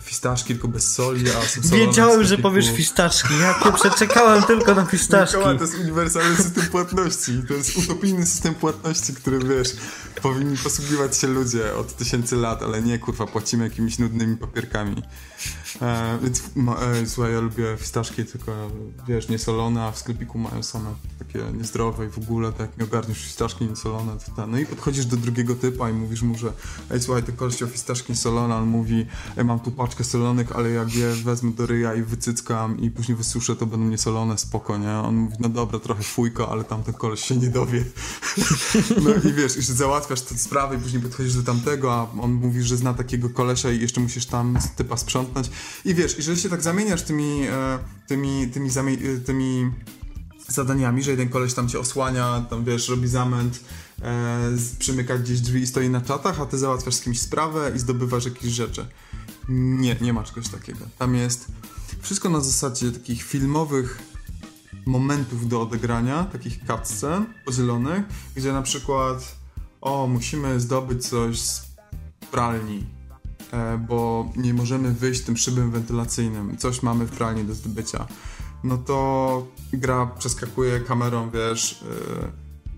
[0.00, 3.34] fistaszki, tylko bez soli, a są Wiedziałem, że powiesz fistaszki.
[3.40, 5.36] Ja przeczekałem tylko na fistaszki.
[5.36, 7.42] Mikołaj, to jest uniwersalny system płatności.
[7.48, 9.68] To jest utopijny system płatności, który wiesz,
[10.22, 15.02] powinni posługiwać się ludzie od tysięcy lat, ale nie, kurwa, płacimy jakimiś nudnymi papierkami.
[15.82, 16.18] E,
[17.02, 18.52] e, słuchaj, ja lubię fistaszki, tylko
[19.08, 23.24] wiesz, niesolone, a w sklepiku mają same takie niezdrowe i w ogóle, tak nie ogarniesz
[23.24, 24.46] fistaszki niesolone, to ta.
[24.46, 26.52] No i podchodzisz do drugiego typa i mówisz mu, że
[26.90, 30.70] ej, słuchaj, ty koleś o fistaszki niesolone, on mówi, ej, mam tu paczkę solonych, ale
[30.70, 34.92] jak je wezmę do ryja i wycyckam i później wysuszę, to będą niesolone, spoko, nie?
[34.92, 37.84] On mówi, no dobra, trochę fujka, ale tamten koleś się nie dowie.
[39.04, 42.62] no i wiesz, jeszcze załatwiasz tę sprawę i później podchodzisz do tamtego, a on mówi,
[42.62, 45.50] że zna takiego kolesia i jeszcze musisz tam typa sprzątnąć.
[45.84, 49.70] I wiesz, jeżeli się tak zamieniasz tymi, e, tymi, tymi, tymi, tymi
[50.48, 53.60] zadaniami, że jeden koleś tam cię osłania, tam wiesz, robi zamęt,
[54.02, 57.78] e, przymyka gdzieś drzwi i stoi na czatach, a ty załatwiasz z kimś sprawę i
[57.78, 58.86] zdobywasz jakieś rzeczy.
[59.48, 60.80] Nie, nie ma czegoś takiego.
[60.98, 61.46] Tam jest
[62.00, 63.98] wszystko na zasadzie takich filmowych
[64.86, 68.04] momentów do odegrania, takich cutscen podzielonych,
[68.36, 69.36] gdzie na przykład
[69.80, 71.66] o, musimy zdobyć coś z
[72.30, 72.95] pralni, e,
[73.88, 78.06] bo nie możemy wyjść tym szybem wentylacyjnym, coś mamy w pralni do zdobycia.
[78.64, 81.84] No to gra przeskakuje kamerą, wiesz,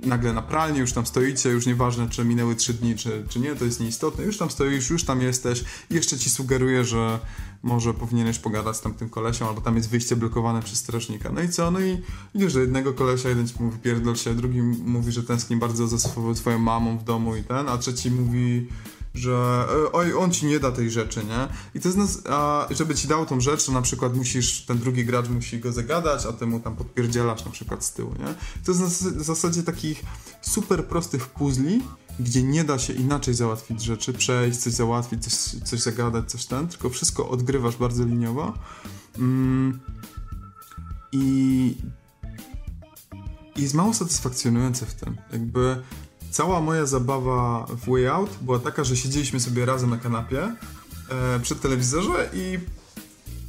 [0.02, 3.40] e, nagle na pralni, już tam stoicie, już nieważne czy minęły 3 dni, czy, czy
[3.40, 7.18] nie, to jest nieistotne, już tam stoisz, już tam jesteś i jeszcze ci sugeruje, że
[7.62, 11.32] może powinieneś pogadać z tamtym kolesią, albo tam jest wyjście blokowane przez strażnika.
[11.32, 11.70] No i co?
[11.70, 12.02] No i
[12.34, 15.98] idziesz do jednego kolesia, jeden ci mówi pierdol się, drugi mówi, że tęskni bardzo za
[16.34, 18.66] swoją mamą w domu i ten, a trzeci mówi
[19.14, 21.48] że e, oj, on ci nie da tej rzeczy, nie?
[21.74, 24.78] I to jest, nas, a żeby ci dał tą rzecz, to na przykład musisz, ten
[24.78, 28.34] drugi gracz musi go zagadać, a ty mu tam podpierdzielasz na przykład z tyłu, nie?
[28.64, 30.02] To jest na zasadzie takich
[30.42, 31.82] super prostych puzli,
[32.20, 36.68] gdzie nie da się inaczej załatwić rzeczy, przejść, coś załatwić, coś, coś zagadać, coś ten,
[36.68, 38.54] tylko wszystko odgrywasz bardzo liniowo.
[39.18, 39.80] Mm.
[41.12, 41.76] I
[43.56, 45.16] jest mało satysfakcjonujące w tym.
[45.32, 45.82] Jakby
[46.30, 50.54] cała moja zabawa w Way Out była taka, że siedzieliśmy sobie razem na kanapie
[51.10, 52.58] e, przy telewizorze i,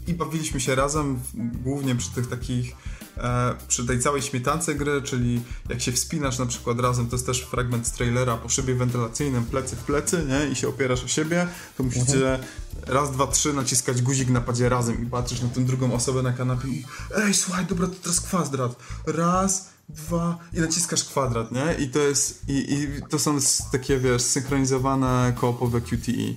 [0.08, 1.20] i bawiliśmy się razem,
[1.64, 2.76] głównie przy tych takich
[3.18, 7.26] e, przy tej całej śmietance gry, czyli jak się wspinasz na przykład razem, to jest
[7.26, 10.52] też fragment z trailera po szybie wentylacyjnym, plecy w plecy, nie?
[10.52, 12.42] I się opierasz o siebie, to musicie mhm.
[12.88, 16.34] raz, dwa, trzy naciskać guzik na padzie razem i patrzysz na tę drugą osobę na
[16.34, 18.76] kanapie i ej, słuchaj, dobra, to teraz kwadrat.
[19.08, 21.74] Raz, dwa i naciskasz kwadrat, nie?
[21.80, 23.38] I to jest, i, i to są
[23.72, 26.34] takie, wiesz, synchronizowane koopowe QTE.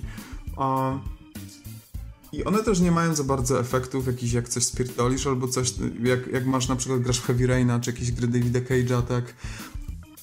[0.57, 0.99] Um,
[2.31, 6.27] I one też nie mają za bardzo efektów jakichś jak coś spierdolisz albo coś, jak,
[6.27, 9.33] jak masz na przykład grasz w Heavy Raina czy jakieś gry Davida Cage'a, tak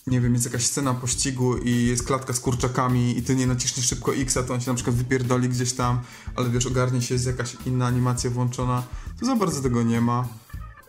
[0.07, 3.87] nie wiem, jest jakaś scena pościgu i jest klatka z kurczakami i ty nie naciśniesz
[3.87, 6.01] szybko X, to on się na przykład wypierdoli gdzieś tam,
[6.37, 8.83] ale wiesz, ogarnie się, jest jakaś inna animacja włączona,
[9.21, 10.29] to za bardzo tego nie ma.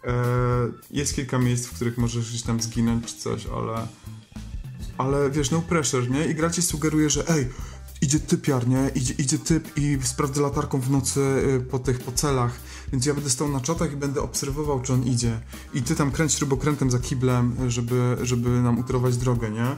[0.04, 0.14] E,
[0.92, 3.88] jest kilka miejsc, w których możesz gdzieś tam zginąć czy coś, ale
[4.98, 6.26] ale wiesz, no pressure, nie?
[6.26, 7.50] I gra ci sugeruje, że ej,
[8.02, 8.92] idzie typiar, nie?
[8.96, 12.60] Idzie, idzie typ i sprawdzę latarką w nocy y, po tych, po celach,
[12.92, 15.40] więc ja będę stał na czatach i będę obserwował, czy on idzie.
[15.74, 19.76] I ty tam kręć śrubokrętem za kiblem, żeby, żeby nam utorować drogę, nie?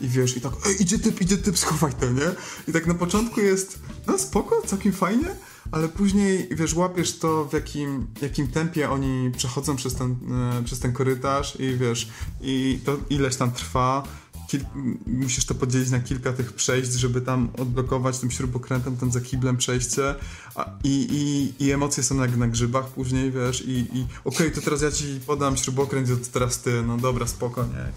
[0.00, 2.30] I wiesz, i tak, ej, idzie typ, idzie typ, schowaj to, nie?
[2.68, 5.28] I tak na początku jest, no spoko, całkiem fajnie,
[5.72, 10.16] ale później, wiesz, łapiesz to, w jakim, jakim tempie oni przechodzą przez ten,
[10.60, 12.08] e, przez ten korytarz i wiesz,
[12.40, 14.02] i to ileś tam trwa,
[14.48, 14.60] kil...
[15.06, 19.56] musisz to podzielić na kilka tych przejść, żeby tam odblokować tym śrubokrętem, ten za kiblem
[19.56, 20.14] przejście
[20.54, 24.50] A, i, i, i emocje są jak na grzybach później, wiesz, i, i okej, okay,
[24.50, 27.92] to teraz ja ci podam śrubokręt, to teraz ty, no dobra, spoko, nie.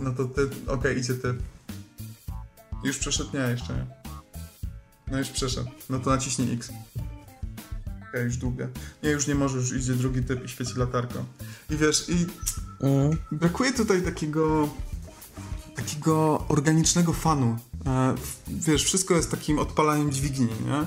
[0.00, 1.34] No to ty, okej, okay, idzie ty.
[2.84, 3.30] Już przeszedł?
[3.34, 3.97] Nie, jeszcze nie.
[5.10, 5.70] No już przeszedł.
[5.90, 6.70] No to naciśnij X.
[8.08, 8.68] Okay, już długie.
[9.02, 11.24] Nie, już nie możesz, już idzie drugi typ i świeci latarką.
[11.70, 12.26] I wiesz, i
[12.80, 13.16] mm.
[13.32, 14.68] brakuje tutaj takiego
[15.76, 17.56] takiego organicznego fanu.
[17.86, 18.14] E,
[18.48, 20.86] wiesz, wszystko jest takim odpalaniem dźwigni, nie?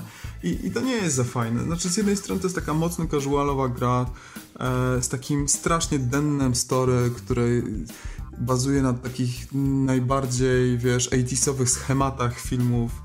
[0.50, 1.64] I, I, to nie jest za fajne.
[1.64, 4.06] Znaczy, z jednej strony to jest taka mocno casualowa gra
[4.60, 7.62] e, z takim strasznie dennym story, który
[8.38, 9.46] bazuje na takich
[9.86, 13.01] najbardziej, wiesz, 80sowych schematach filmów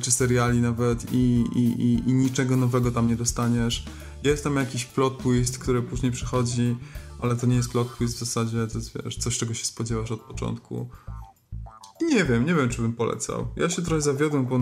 [0.00, 3.84] czy seriali nawet i, i, i, i niczego nowego tam nie dostaniesz.
[4.24, 6.76] Jest tam jakiś plot twist, który później przychodzi
[7.24, 10.12] ale to nie jest plot twist w zasadzie, to jest wiesz, coś czego się spodziewasz
[10.12, 10.88] od początku.
[12.00, 13.48] Nie wiem, nie wiem, czy bym polecał.
[13.56, 14.60] Ja się trochę zawiodłem, bo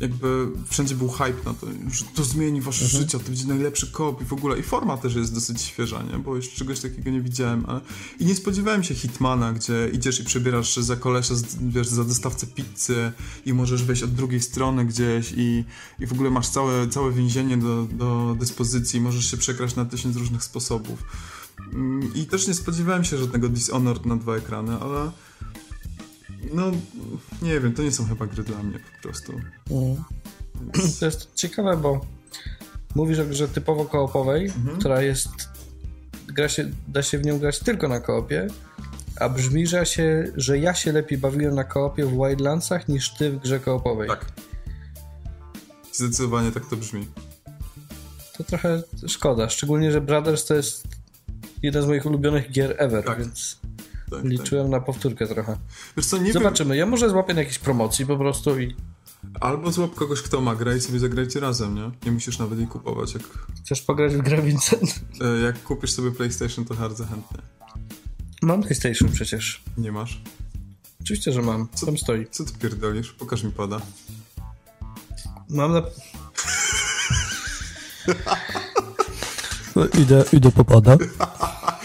[0.00, 3.02] jakby wszędzie był hype na to, że to zmieni wasze mhm.
[3.02, 4.58] życie, to będzie najlepszy kop i w ogóle.
[4.58, 6.18] I forma też jest dosyć świeża, nie?
[6.18, 7.64] Bo jeszcze czegoś takiego nie widziałem.
[7.66, 7.80] Ale...
[8.20, 13.12] I nie spodziewałem się Hitmana, gdzie idziesz i przebierasz za kolesia, wiesz, za dostawcę pizzy
[13.46, 15.64] i możesz wejść od drugiej strony gdzieś i,
[16.00, 20.16] i w ogóle masz całe, całe więzienie do, do dyspozycji, możesz się przekraść na tysiąc
[20.16, 21.04] różnych sposobów.
[21.72, 25.10] Mm, I też nie spodziewałem się żadnego Dishonored na dwa ekrany, ale
[26.54, 26.70] no
[27.42, 29.32] nie wiem, to nie są chyba gry dla mnie po prostu.
[29.70, 29.96] Mm.
[31.00, 32.00] To jest ciekawe, bo
[32.94, 34.78] mówisz o grze typowo koopowej, mhm.
[34.78, 35.28] która jest
[36.28, 38.46] gra się, da się w nią grać tylko na koopie,
[39.20, 43.14] a brzmi, że ja się, że ja się lepiej bawiłem na koopie w Wildlandsach niż
[43.14, 44.08] ty w grze koopowej.
[44.08, 44.26] Tak.
[45.92, 47.06] Zdecydowanie tak to brzmi.
[48.36, 50.88] To trochę szkoda, szczególnie, że Brothers to jest
[51.62, 53.18] jeden z moich ulubionych gier ever, tak.
[53.18, 53.60] więc
[54.16, 54.72] tak, liczyłem tak.
[54.72, 55.58] na powtórkę trochę.
[56.02, 56.70] Co, Zobaczymy.
[56.70, 56.78] Wiem...
[56.78, 58.76] Ja może złapię na jakiejś promocji po prostu i...
[59.40, 61.90] Albo złap kogoś, kto ma grę i sobie zagrajcie razem, nie?
[62.06, 63.14] Nie musisz nawet jej kupować.
[63.14, 63.22] Jak...
[63.64, 65.00] Chcesz pograć w grę, Vincent?
[65.20, 67.38] E, jak kupisz sobie PlayStation, to bardzo chętnie.
[68.42, 69.62] Mam PlayStation przecież.
[69.78, 70.22] Nie masz?
[71.00, 71.68] Oczywiście, że mam.
[71.74, 72.26] Co, Tam stoi.
[72.30, 73.12] Co ty pierdolisz?
[73.12, 73.80] Pokaż mi pada.
[75.48, 75.82] Mam na...
[79.76, 80.96] No, idę, idę popada.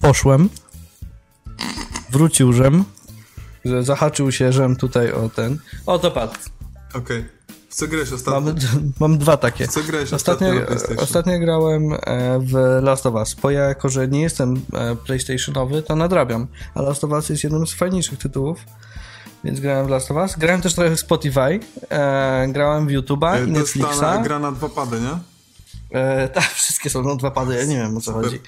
[0.00, 0.48] Poszłem.
[2.10, 2.84] Wrócił żem.
[3.64, 5.58] Że zahaczył się żem tutaj o ten.
[5.86, 6.32] O, to padł.
[6.88, 7.00] Okej.
[7.00, 7.24] Okay.
[7.68, 8.40] W co grałeś ostatnio?
[8.40, 8.54] Mam,
[9.00, 9.66] mam dwa takie.
[9.66, 10.48] W co grałeś ostatnio?
[10.74, 11.98] Ostatnio, ostatnio grałem e,
[12.40, 13.34] w Last of Us.
[13.34, 16.46] Bo ja jako, że nie jestem e, PlayStationowy, to nadrabiam.
[16.74, 18.58] A Last of Us jest jednym z fajniejszych tytułów
[19.44, 20.36] więc grałem w Last of Us.
[20.38, 21.60] Grałem też trochę w Spotify,
[21.90, 24.00] e, grałem w YouTube'a e, i Netflixa.
[24.00, 25.18] To jest gra na dwa pady, nie?
[25.98, 28.24] E, tak, wszystkie są na dwa pady, ja nie wiem o co Super.
[28.24, 28.40] chodzi.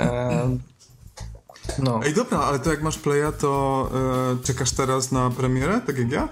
[0.00, 0.58] E,
[1.78, 2.00] no.
[2.04, 3.90] Ej, dobra, ale to jak masz playa, to
[4.40, 6.28] e, czekasz teraz na premierę, tak jak ja?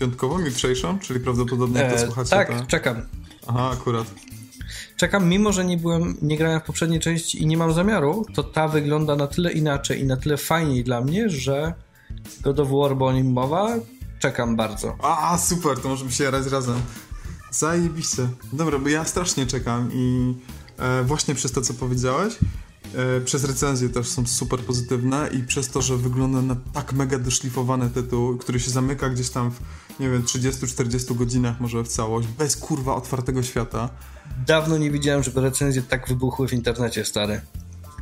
[0.00, 2.30] Piątkową, jutrzejszą, czyli prawdopodobnie to e, słuchacie.
[2.30, 2.66] Tak, ta...
[2.66, 3.02] czekam.
[3.46, 4.06] Aha, akurat.
[4.96, 8.42] Czekam, mimo że nie byłem, nie grałem w poprzedniej części i nie mam zamiaru, to
[8.42, 11.74] ta wygląda na tyle inaczej i na tyle fajniej dla mnie, że
[12.40, 13.74] God of War, bo o nim mowa,
[14.18, 14.96] czekam bardzo.
[15.02, 16.80] A, super, to możemy się jarać razem.
[17.50, 18.28] Zajebiście.
[18.52, 20.34] Dobra, bo ja strasznie czekam i
[20.78, 22.38] e, właśnie przez to, co powiedziałeś,
[23.24, 27.90] przez recenzje też są super pozytywne i przez to, że wygląda na tak mega doszlifowany
[27.90, 29.60] tytuł, który się zamyka gdzieś tam w,
[30.00, 33.90] nie wiem, 30-40 godzinach może w całość, bez kurwa otwartego świata.
[34.46, 37.40] Dawno nie widziałem, żeby recenzje tak wybuchły w internecie, stary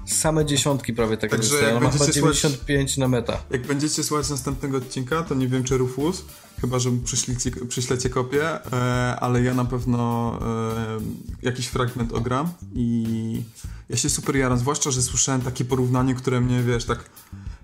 [0.06, 1.80] same dziesiątki prawie tak Także dostają.
[1.80, 3.38] Ma chyba 95 słuchać, na meta.
[3.50, 6.24] Jak będziecie słuchać następnego odcinka, to nie wiem czy Rufus,
[6.60, 10.98] chyba że przyślecie, przyślecie kopię, e, ale ja na pewno e,
[11.42, 13.42] jakiś fragment ogram i
[13.88, 17.10] ja się super jaram, zwłaszcza, że słyszałem takie porównanie, które mnie, wiesz, tak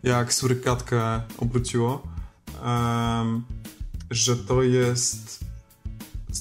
[0.03, 2.03] jak surykatkę obróciło,
[2.65, 3.41] e,
[4.11, 5.45] że to jest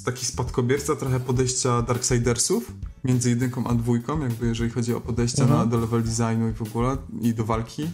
[0.05, 2.71] taki spadkobierca trochę podejścia Darksidersów,
[3.03, 5.59] między jedynką a dwójką, jakby jeżeli chodzi o podejście mhm.
[5.59, 7.89] na, do level designu i w ogóle, i do walki.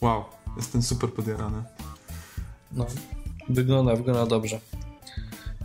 [0.00, 0.24] Wow,
[0.56, 1.62] jestem super podjarany.
[2.72, 2.86] No,
[3.48, 4.60] wygląda, wygląda dobrze.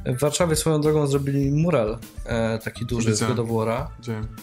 [0.06, 3.36] W Warszawie swoją drogą zrobili mural e, taki duży Widziałem.
[3.36, 3.88] z God of War'a.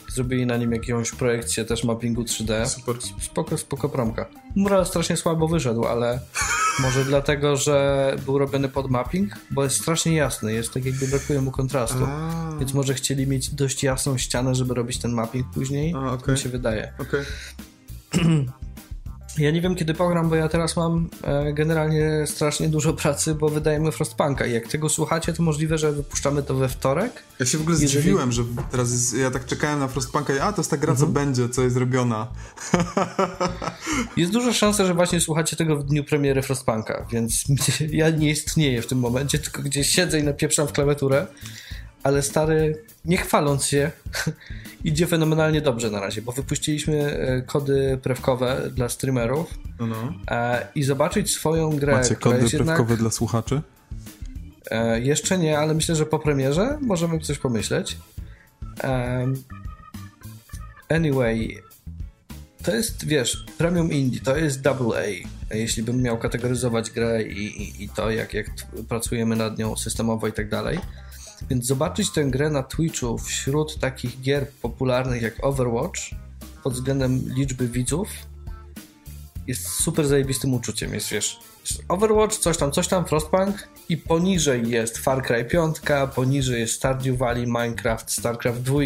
[0.09, 2.67] Zrobili na nim jakąś projekcję też mappingu 3D.
[2.67, 2.97] Super.
[3.21, 4.27] Spoko, spoko promka.
[4.55, 6.21] Mural strasznie słabo wyszedł, ale
[6.79, 11.41] może dlatego, że był robiony pod mapping, bo jest strasznie jasny, jest tak jakby brakuje
[11.41, 12.05] mu kontrastu.
[12.05, 12.53] A.
[12.59, 15.95] Więc może chcieli mieć dość jasną ścianę, żeby robić ten mapping później.
[15.97, 16.35] A, okay.
[16.35, 16.93] mi się wydaje.
[16.99, 17.25] Okay.
[19.39, 23.49] Ja nie wiem, kiedy pogram, bo ja teraz mam e, generalnie strasznie dużo pracy, bo
[23.49, 27.23] wydajemy Frostpunka i jak tego słuchacie, to możliwe, że wypuszczamy to we wtorek.
[27.41, 28.01] Ja się w ogóle Jeżeli...
[28.01, 30.95] zdziwiłem, że teraz jest, ja tak czekałem na Frostpunka i a, to jest ta gra,
[30.95, 31.13] co mhm.
[31.13, 32.27] będzie, co jest robiona.
[34.17, 37.45] Jest duża szansa, że właśnie słuchacie tego w dniu premiery Frostpunka, więc
[37.91, 41.27] ja nie istnieję w tym momencie, tylko gdzieś siedzę i napieprzam w klawiaturę
[42.05, 43.91] ale stary, nie chwaląc się,
[44.85, 50.15] idzie fenomenalnie dobrze na razie, bo wypuściliśmy e, kody prewkowe dla streamerów no, no.
[50.31, 51.93] E, i zobaczyć swoją grę.
[51.93, 52.99] Macie kody prewkowe jednak...
[52.99, 53.61] dla słuchaczy?
[54.71, 57.99] E, jeszcze nie, ale myślę, że po premierze możemy coś pomyśleć.
[60.89, 61.63] anyway,
[62.65, 65.55] to jest, wiesz, premium indie, to jest double A.
[65.55, 68.47] Jeśli bym miał kategoryzować grę i, i, i to, jak, jak
[68.89, 70.79] pracujemy nad nią systemowo i tak dalej.
[71.51, 76.01] Więc zobaczyć tę grę na Twitchu wśród takich gier popularnych jak Overwatch
[76.63, 78.09] pod względem liczby widzów
[79.47, 80.95] jest super zajebistym uczuciem.
[80.95, 81.39] Jest, wiesz,
[81.89, 85.77] Overwatch, coś tam, coś tam, Frostpunk i poniżej jest Far Cry 5,
[86.15, 88.79] poniżej jest Stardew Valley, Minecraft, StarCraft 2.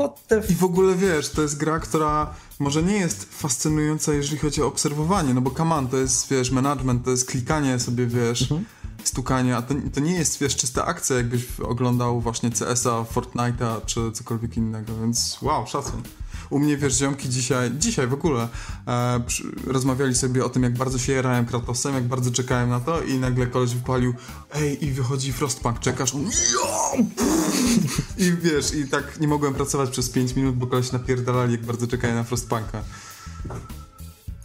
[0.00, 4.38] What the I w ogóle wiesz, to jest gra, która może nie jest fascynująca, jeżeli
[4.38, 8.42] chodzi o obserwowanie, no bo command to jest, wiesz, management, to jest klikanie sobie, wiesz,
[8.42, 8.64] mhm
[9.08, 14.12] stukanie, a to, to nie jest, wiesz, czysta akcja, jakbyś oglądał właśnie CS-a, Fortnite'a czy
[14.12, 16.02] cokolwiek innego, więc wow, szacun.
[16.50, 18.48] U mnie, wiesz, ziomki dzisiaj, dzisiaj w ogóle
[18.86, 22.80] e, przy, rozmawiali sobie o tym, jak bardzo się jarałem Kratosem, jak bardzo czekałem na
[22.80, 24.14] to i nagle koleś wypalił
[24.54, 26.12] ej, i wychodzi Frostpunk, czekasz?
[28.18, 31.86] I wiesz, i tak nie mogłem pracować przez 5 minut, bo koleś napierdalali, jak bardzo
[31.86, 32.82] czekałem na Frostpunka.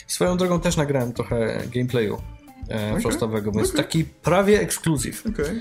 [0.07, 2.17] Swoją drogą też nagrałem trochę gameplayu
[2.71, 3.41] e, okay.
[3.41, 3.83] więc okay.
[3.83, 5.23] taki prawie ekskluzyw.
[5.27, 5.45] Okej.
[5.45, 5.59] Okay.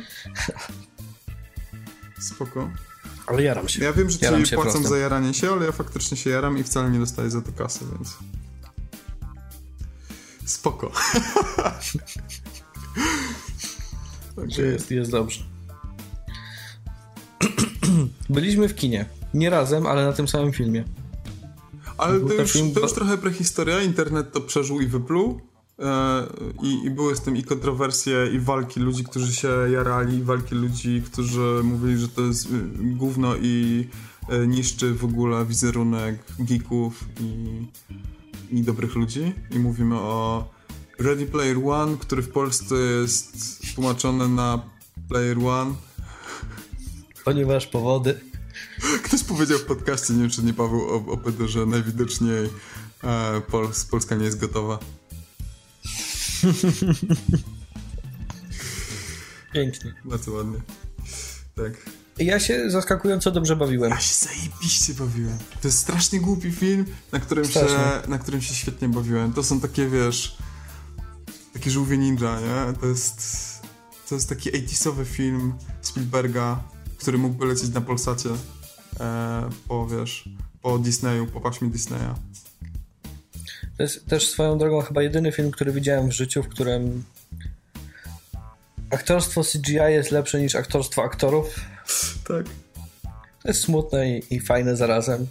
[2.20, 2.70] Spoko.
[3.27, 3.85] Ale jaram się.
[3.85, 6.62] Ja wiem, że jaram ci płacą za jaranie się, ale ja faktycznie się jaram i
[6.62, 8.16] wcale nie dostaję za to kasy, więc...
[10.44, 10.87] Spoko.
[14.37, 14.64] okay.
[14.64, 15.44] jest, jest dobrze.
[18.31, 19.07] Byliśmy w kinie.
[19.35, 20.85] Nie razem, ale na tym samym filmie.
[21.99, 23.83] Ale to już, to już trochę prehistoria.
[23.83, 25.50] Internet to przeżył i wypluł.
[25.81, 26.27] E,
[26.62, 30.55] I, I, były z tym i kontrowersje, i walki ludzi, którzy się jarali, i walki
[30.55, 33.88] ludzi, którzy mówili, że to jest y, gówno i
[34.29, 37.66] e, niszczy w ogóle wizerunek geeków i,
[38.51, 39.33] i dobrych ludzi.
[39.51, 40.49] I mówimy o
[40.99, 44.62] Ready Player One, który w Polsce jest tłumaczony na
[45.09, 45.75] Player One.
[47.25, 48.21] Ponieważ powody.
[49.05, 50.95] Ktoś powiedział w podcaście, nie wiem czy nie Paweł, o,
[51.43, 52.51] o że najwidoczniej
[53.05, 53.43] e,
[53.90, 54.79] Polska nie jest gotowa.
[59.55, 59.94] Pięknie.
[60.05, 60.59] Bardzo ładnie.
[61.57, 61.72] Tak.
[62.18, 63.90] Ja się zaskakująco dobrze bawiłem.
[63.90, 65.38] Ja się zajebiście bawiłem.
[65.62, 67.66] To jest strasznie głupi film, na którym, się,
[68.09, 69.33] na którym się świetnie bawiłem.
[69.33, 70.37] To są takie, wiesz,
[71.53, 72.72] takie żółwie ninja, nie?
[72.81, 73.22] To jest,
[74.09, 76.62] to jest taki 80 film Spielberga,
[76.98, 78.31] który mógłby lecieć na Polsacie
[79.00, 80.29] e, po, wiesz,
[80.62, 82.14] po Disneyu, po paśmie Disneya.
[83.81, 87.05] To jest też swoją drogą chyba jedyny film, który widziałem w życiu, w którym
[88.90, 91.61] aktorstwo CGI jest lepsze niż aktorstwo aktorów.
[92.29, 92.47] Tak.
[93.43, 95.27] To jest smutne i, i fajne zarazem,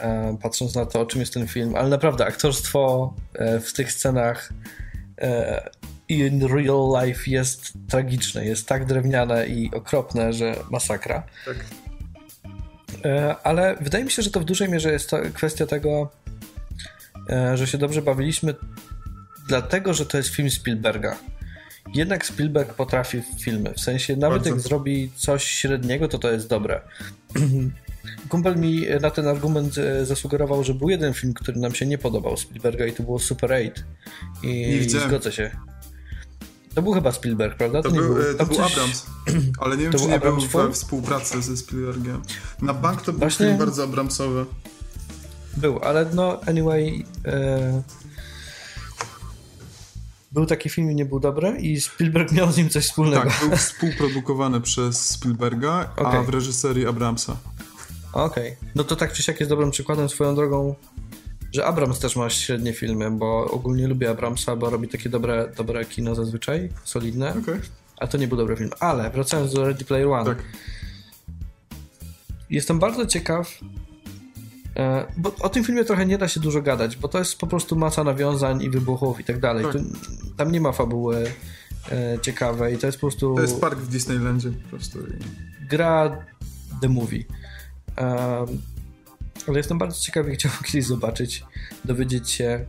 [0.00, 3.92] e, patrząc na to, o czym jest ten film, ale naprawdę aktorstwo e, w tych
[3.92, 4.52] scenach
[5.20, 5.70] e,
[6.08, 11.22] in real life jest tragiczne, jest tak drewniane i okropne, że masakra.
[11.44, 11.56] Tak.
[13.04, 16.10] E, ale wydaje mi się, że to w dużej mierze jest to kwestia tego,
[17.54, 18.54] że się dobrze bawiliśmy,
[19.48, 21.16] dlatego że to jest film Spielberga.
[21.94, 23.74] Jednak Spielberg potrafi filmy.
[23.74, 24.50] W sensie, nawet Bardzo.
[24.50, 26.80] jak zrobi coś średniego, to to jest dobre.
[28.28, 31.98] Kumpel mi na ten argument e, zasugerował, że był jeden film, który nam się nie
[31.98, 33.70] podobał Spielberga i to było Super 8.
[34.42, 35.50] I, zgodzę się.
[36.74, 37.82] To był chyba Spielberg, prawda?
[37.82, 38.72] To, to był, był, to był coś...
[38.72, 39.06] Abrams.
[39.60, 42.22] Ale nie wiem, czy nie Abrams był we współpracy ze Spielbergiem.
[42.62, 43.46] Na bank to był Właśnie...
[43.46, 44.46] film bardzo Abramsowy.
[45.56, 47.04] Był, ale no, anyway.
[47.24, 47.82] E...
[50.32, 53.30] Był taki film i nie był dobry i Spielberg miał z nim coś wspólnego.
[53.30, 56.18] Tak, był współprodukowany przez Spielberga, okay.
[56.18, 57.36] a w reżyserii Abramsa.
[58.12, 58.52] Okej.
[58.52, 58.70] Okay.
[58.74, 60.74] No to tak czy siak jest dobrym przykładem swoją drogą,
[61.54, 65.84] że Abrams też ma średnie filmy, bo ogólnie lubię Abramsa, bo robi takie dobre, dobre
[65.84, 67.34] kino zazwyczaj, solidne.
[67.42, 67.60] Okay.
[68.00, 68.70] A to nie był dobry film.
[68.80, 70.24] Ale wracając do Ready Player One.
[70.24, 70.42] Tak.
[72.50, 73.58] Jestem bardzo ciekaw,
[75.16, 77.76] bo o tym filmie trochę nie da się dużo gadać, bo to jest po prostu
[77.76, 79.64] masa nawiązań i wybuchów i tak dalej.
[79.64, 79.82] Tak.
[80.36, 81.32] tam nie ma fabuły
[81.92, 83.34] e, ciekawej, to jest po prostu...
[83.34, 84.98] To jest park w Disneylandzie po prostu.
[85.68, 86.24] Gra
[86.80, 87.24] The Movie.
[89.46, 91.44] ale jestem bardzo ciekawy, chciałbym kiedyś zobaczyć,
[91.84, 92.66] dowiedzieć się,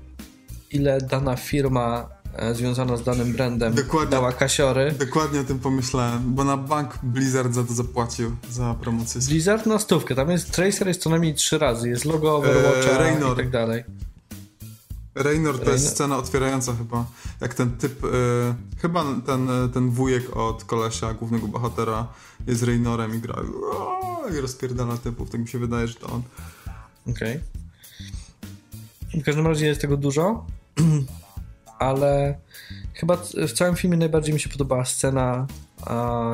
[0.71, 2.16] ile dana firma e,
[2.53, 4.91] związana z danym brandem dokładnie, dała kasiory.
[4.91, 9.21] Dokładnie o tym pomyślałem, bo na bank Blizzard za to zapłacił, za promocję.
[9.21, 13.33] Blizzard na stówkę, tam jest Tracer jest co najmniej trzy razy, jest logo Overwatcha eee,
[13.33, 13.83] i tak dalej.
[15.15, 17.05] Raynor to jest scena otwierająca chyba,
[17.41, 18.07] jak ten typ, e,
[18.81, 22.07] chyba ten, ten wujek od kolesia, głównego bohatera
[22.47, 23.35] jest Raynorem i gra
[24.37, 26.21] i rozpierdala typów, tak mi się wydaje, że to on.
[27.09, 27.39] Okej.
[29.09, 29.21] Okay.
[29.21, 30.45] W każdym razie jest tego dużo,
[31.79, 32.39] ale
[32.93, 33.17] chyba
[33.47, 35.47] w całym filmie najbardziej mi się podobała scena
[35.85, 36.33] a,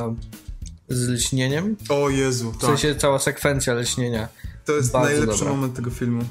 [0.90, 1.76] z lśnieniem.
[1.90, 2.98] O Jezu, W sensie tak.
[2.98, 4.28] cała sekwencja lśnienia.
[4.66, 5.50] To jest najlepszy dobra.
[5.50, 6.24] moment tego filmu.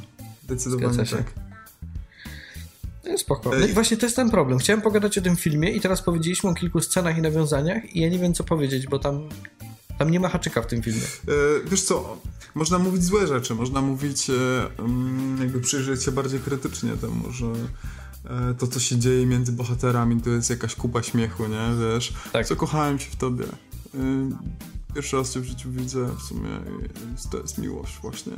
[0.44, 1.32] Zdecydowanie tak.
[3.16, 3.50] Spoko.
[3.50, 4.58] No i właśnie to jest ten problem.
[4.58, 8.08] Chciałem pogadać o tym filmie i teraz powiedzieliśmy o kilku scenach i nawiązaniach i ja
[8.08, 9.28] nie wiem co powiedzieć, bo tam
[9.98, 11.02] tam nie ma haczyka w tym filmie.
[11.02, 11.32] E,
[11.70, 12.18] wiesz co,
[12.54, 14.34] można mówić złe rzeczy, można mówić, e,
[14.78, 17.46] mm, jakby przyjrzeć się bardziej krytycznie temu, że
[18.58, 21.70] to, co się dzieje między bohaterami, to jest jakaś kupa śmiechu, nie?
[21.80, 22.46] Wiesz, tak.
[22.46, 23.44] co kochałem się w tobie.
[24.94, 26.48] Pierwszy raz cię w życiu widzę, w sumie
[27.30, 28.32] to jest miłość właśnie.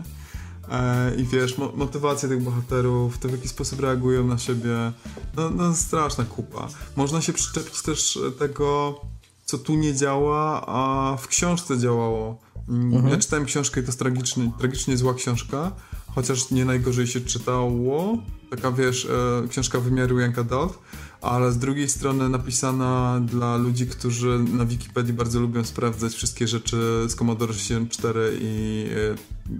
[1.18, 4.92] I wiesz, mo motywacje tych bohaterów, to w jaki sposób reagują na siebie,
[5.36, 6.68] no, no straszna kupa.
[6.96, 9.00] Można się przyczepić też tego,
[9.44, 12.38] co tu nie działa, a w książce działało.
[12.68, 13.08] Mm, mhm.
[13.08, 15.72] Ja czytałem książkę i to jest tragicznie, tragicznie zła książka,
[16.14, 18.18] chociaż nie najgorzej się czytało.
[18.50, 19.08] Taka wiesz,
[19.44, 20.78] e, książka wymiaru Young Adult,
[21.22, 26.76] ale z drugiej strony napisana dla ludzi, którzy na Wikipedii bardzo lubią sprawdzać wszystkie rzeczy
[27.08, 29.54] z Commodore 64 i e,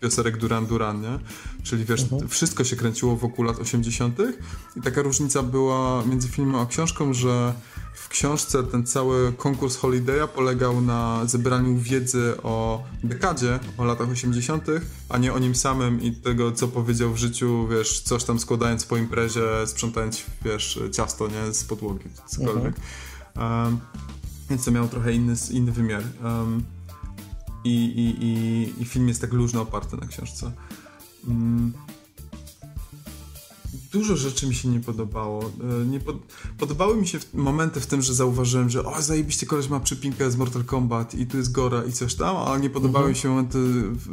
[0.00, 1.18] pioserek Duran Duran, nie?
[1.62, 2.28] Czyli wiesz, mhm.
[2.28, 4.18] wszystko się kręciło wokół lat 80.
[4.76, 7.52] i taka różnica była między filmem a książką, że
[7.92, 14.66] w książce ten cały konkurs Holiday'a polegał na zebraniu wiedzy o dekadzie, o latach 80.,
[15.08, 18.84] a nie o nim samym i tego, co powiedział w życiu, wiesz, coś tam składając
[18.84, 22.74] po imprezie, sprzątając, wiesz, ciasto, nie, z podłogi, cokolwiek.
[23.34, 23.66] Mhm.
[23.66, 23.80] Um,
[24.50, 26.02] więc to miało trochę inny, inny wymiar.
[26.24, 26.62] Um,
[27.64, 30.52] i, i, i, i, film jest tak luźno oparty na książce.
[31.28, 31.72] Um,
[33.92, 35.44] dużo rzeczy mi się nie podobało.
[35.82, 36.16] E, nie pod...
[36.58, 40.36] Podobały mi się momenty w tym, że zauważyłem, że o, zajebiście koleś ma przypinkę z
[40.36, 43.22] Mortal Kombat i tu jest Gora i coś tam, ale nie podobały mi mhm.
[43.22, 43.58] się momenty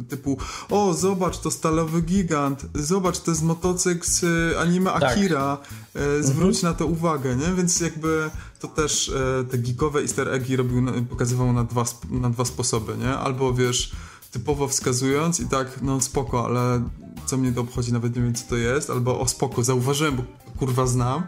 [0.10, 0.38] typu
[0.70, 5.04] o, zobacz, to stalowy gigant, zobacz, to jest motocykl z e, anime tak.
[5.04, 5.58] Akira,
[5.96, 6.74] e, zwróć mhm.
[6.74, 7.54] na to uwagę, nie?
[7.58, 9.12] Więc jakby to też
[9.52, 13.18] te geekowe easter eggi robił, pokazywał na dwa, na dwa sposoby, nie?
[13.18, 13.92] Albo wiesz
[14.32, 16.82] typowo wskazując i tak, no spoko, ale
[17.26, 20.24] co mnie to obchodzi, nawet nie wiem co to jest, albo o spoko, zauważyłem, bo
[20.58, 21.24] kurwa znam,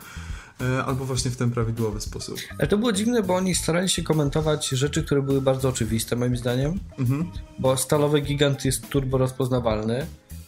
[0.62, 2.38] e, albo właśnie w ten prawidłowy sposób.
[2.60, 6.38] Ale to było dziwne, bo oni starali się komentować rzeczy, które były bardzo oczywiste moim
[6.38, 7.32] zdaniem, mhm.
[7.60, 10.06] bo stalowy gigant jest turbo rozpoznawalny,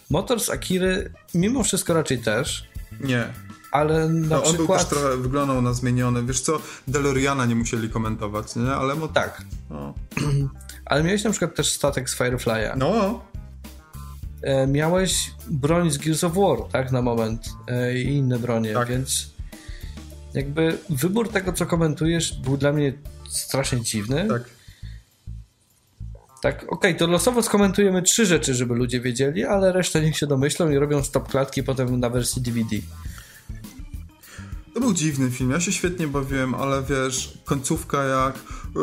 [0.10, 2.70] motor z Akiry mimo wszystko raczej też.
[3.02, 3.34] Nie.
[3.72, 4.60] Ale na no, przykład...
[4.60, 6.24] On był też trochę, wyglądał na zmieniony.
[6.24, 8.72] Wiesz co, DeLoreana nie musieli komentować, nie?
[8.72, 8.96] Ale...
[8.96, 9.08] Mo...
[9.08, 9.42] Tak.
[9.70, 9.94] No.
[10.86, 12.78] Ale miałeś na przykład też statek z Firefly'a.
[12.78, 13.22] No.
[14.42, 18.88] E, miałeś broń z Gears of War, tak, na moment e, i inne bronie, tak.
[18.88, 19.34] więc
[20.34, 22.94] jakby wybór tego, co komentujesz, był dla mnie
[23.30, 24.28] strasznie dziwny.
[24.28, 24.44] Tak.
[26.42, 30.28] Tak, okej, okay, to losowo skomentujemy trzy rzeczy, żeby ludzie wiedzieli, ale resztę niech się
[30.28, 32.76] domyślą i robią stop klatki potem na wersji DVD.
[34.74, 38.36] To był dziwny film, ja się świetnie bawiłem, ale wiesz, końcówka jak
[38.76, 38.82] yy,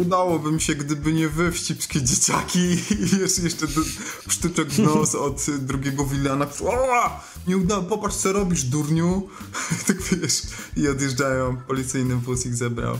[0.00, 2.58] udałoby mi się, gdyby nie wy wścibskie dzieciaki
[2.90, 3.66] i wiesz, jeszcze
[4.28, 6.46] sztyczek w nos od drugiego Wilana.
[7.46, 9.28] Nie udało, popatrz co robisz, durniu.
[9.86, 10.42] tak wiesz,
[10.76, 12.98] i odjeżdżają, policyjny wóz ich zebrał.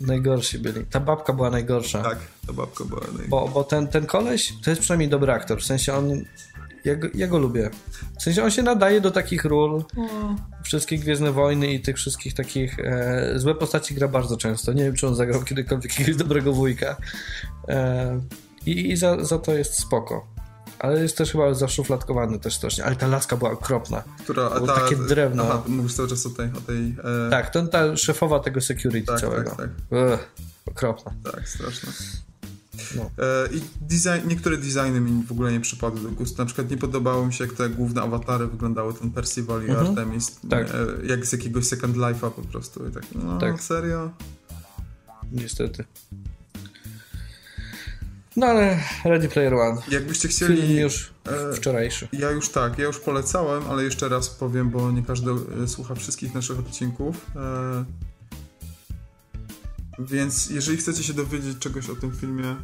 [0.00, 0.86] Najgorsi byli.
[0.86, 2.02] Ta babka była najgorsza.
[2.02, 3.28] Tak, ta babka była najgorsza.
[3.28, 5.60] Bo, bo ten, ten koleś to jest przynajmniej dobry aktor.
[5.60, 6.24] W sensie on
[6.88, 7.70] ja go, ja go lubię.
[8.18, 9.84] W sensie on się nadaje do takich ról.
[9.96, 10.36] Mm.
[10.64, 14.72] Wszystkie Gwiezdne Wojny i tych wszystkich takich e, złe postaci gra bardzo często.
[14.72, 16.96] Nie wiem, czy on zagrał kiedykolwiek jakiegoś dobrego wujka.
[17.68, 18.20] E,
[18.66, 20.26] I i za, za to jest spoko.
[20.78, 22.84] Ale jest też chyba zaszufladkowany też strasznie.
[22.84, 24.02] Ale ta laska była okropna.
[24.22, 25.44] Która, Było ta, takie drewno.
[25.44, 26.46] Aha, mówisz cały czas o tej...
[26.46, 27.30] O tej e...
[27.30, 29.50] Tak, to ta szefowa tego security tak, całego.
[29.50, 29.68] Tak, tak.
[29.90, 30.18] Ugh,
[30.66, 31.12] okropna.
[31.32, 31.92] Tak, straszne.
[32.96, 33.02] No.
[33.02, 36.42] E, I design, niektóre designy mi w ogóle nie przypadły do gustu.
[36.42, 39.86] Na przykład nie podobało mi się, jak te główne awatary wyglądały, ten Percival i mhm.
[39.86, 40.40] Artemis.
[40.50, 40.68] Tak.
[40.70, 42.88] E, jak z jakiegoś Second Life'a po prostu.
[42.88, 43.62] I tak, no tak.
[43.62, 44.10] serio?
[45.32, 45.84] Niestety.
[48.36, 49.82] No ale Ready Player One.
[49.88, 50.62] Jakbyście chcieli...
[50.62, 52.08] Film już e, wczorajszy.
[52.12, 55.30] Ja już tak, ja już polecałem, ale jeszcze raz powiem, bo nie każdy
[55.66, 57.26] słucha wszystkich naszych odcinków.
[59.98, 62.56] Więc jeżeli chcecie się dowiedzieć czegoś o tym filmie,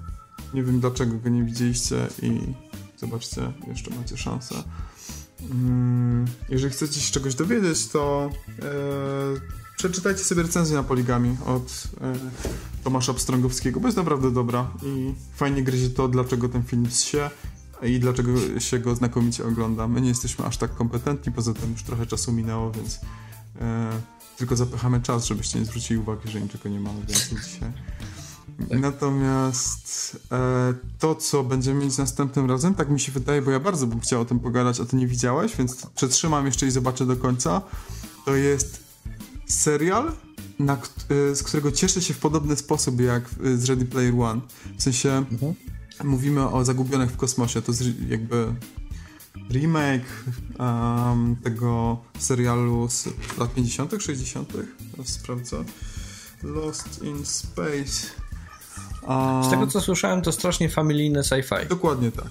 [0.55, 2.41] nie wiem dlaczego go nie widzieliście i
[2.97, 4.55] zobaczcie, jeszcze macie szansę.
[5.51, 8.65] Mm, jeżeli chcecie się czegoś dowiedzieć, to e,
[9.77, 12.15] przeczytajcie sobie recenzję na Poligami od e,
[12.85, 17.31] Tomasza Pstrągowskiego, bo jest naprawdę dobra i fajnie gryzie to, dlaczego ten film się
[17.83, 18.31] i dlaczego
[18.61, 19.89] się go znakomicie ogląda.
[19.89, 23.01] My nie jesteśmy aż tak kompetentni, poza tym już trochę czasu minęło, więc
[23.61, 23.91] e,
[24.37, 27.73] tylko zapychamy czas, żebyście nie zwrócili uwagi, że niczego nie mamy więcej dzisiaj.
[28.69, 28.81] Tak.
[28.81, 33.87] Natomiast e, to, co będziemy mieć następnym razem, tak mi się wydaje, bo ja bardzo
[33.87, 37.17] bym chciał o tym pogadać, a ty nie widziałeś, więc przetrzymam jeszcze i zobaczę do
[37.17, 37.63] końca.
[38.25, 38.85] To jest
[39.47, 40.13] serial,
[40.59, 44.41] na, e, z którego cieszę się w podobny sposób jak z Ready Player One.
[44.79, 45.55] W sensie mhm.
[46.05, 48.55] mówimy o Zagubionych w kosmosie, to jest jakby
[49.51, 50.25] remake
[50.59, 54.53] um, tego serialu z lat 50., 60.,
[55.05, 55.65] sprawdzę.
[56.43, 58.07] Lost in Space.
[59.43, 61.69] Z tego co słyszałem, to strasznie familijne sci-fi.
[61.69, 62.27] Dokładnie tak.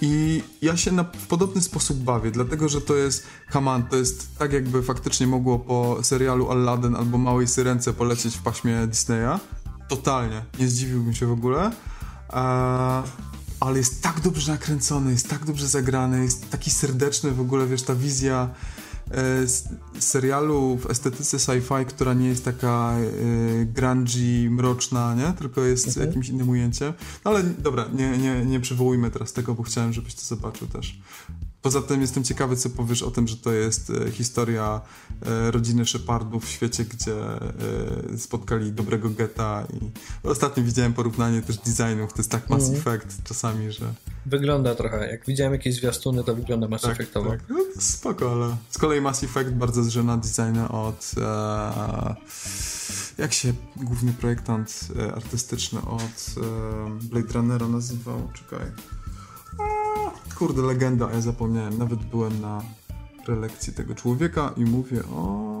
[0.00, 4.38] I ja się na, w podobny sposób bawię, dlatego że to jest Haman, to jest
[4.38, 9.38] tak jakby faktycznie mogło po serialu Aladdin albo Małej Syrence polecieć w paśmie Disneya.
[9.88, 11.72] Totalnie, nie zdziwiłbym się w ogóle.
[12.32, 13.02] Eee,
[13.60, 17.82] ale jest tak dobrze nakręcony, jest tak dobrze zagrany, jest taki serdeczny w ogóle, wiesz,
[17.82, 18.48] ta wizja
[19.98, 25.32] serialu w estetyce sci-fi, która nie jest taka e, grungy, mroczna, nie?
[25.38, 26.06] Tylko jest mhm.
[26.06, 26.92] jakimś innym ujęciem.
[27.24, 30.98] No ale dobra, nie, nie, nie przywołujmy teraz tego, bo chciałem, żebyś to zobaczył też.
[31.66, 34.80] Poza tym jestem ciekawy, co powiesz o tym, że to jest e, historia
[35.26, 39.90] e, rodziny Shepardów w świecie, gdzie e, spotkali dobrego geta i
[40.28, 42.80] ostatnio widziałem porównanie też designów, to jest tak Mass mm.
[42.80, 43.94] Effect czasami, że...
[44.26, 47.30] Wygląda trochę, jak widziałem jakieś zwiastuny, to wygląda Mass tak, Effectowo.
[47.30, 51.12] Tak, no, spoko, ale z kolei Mass Effect bardzo zżyna designy od...
[51.18, 52.14] E,
[53.18, 58.28] jak się główny projektant artystyczny od e, Blade Runnera nazywał?
[58.34, 58.66] Czekaj.
[60.34, 61.78] Kurde, legenda, ja zapomniałem.
[61.78, 62.62] Nawet byłem na
[63.24, 65.56] prelekcji tego człowieka i mówię o...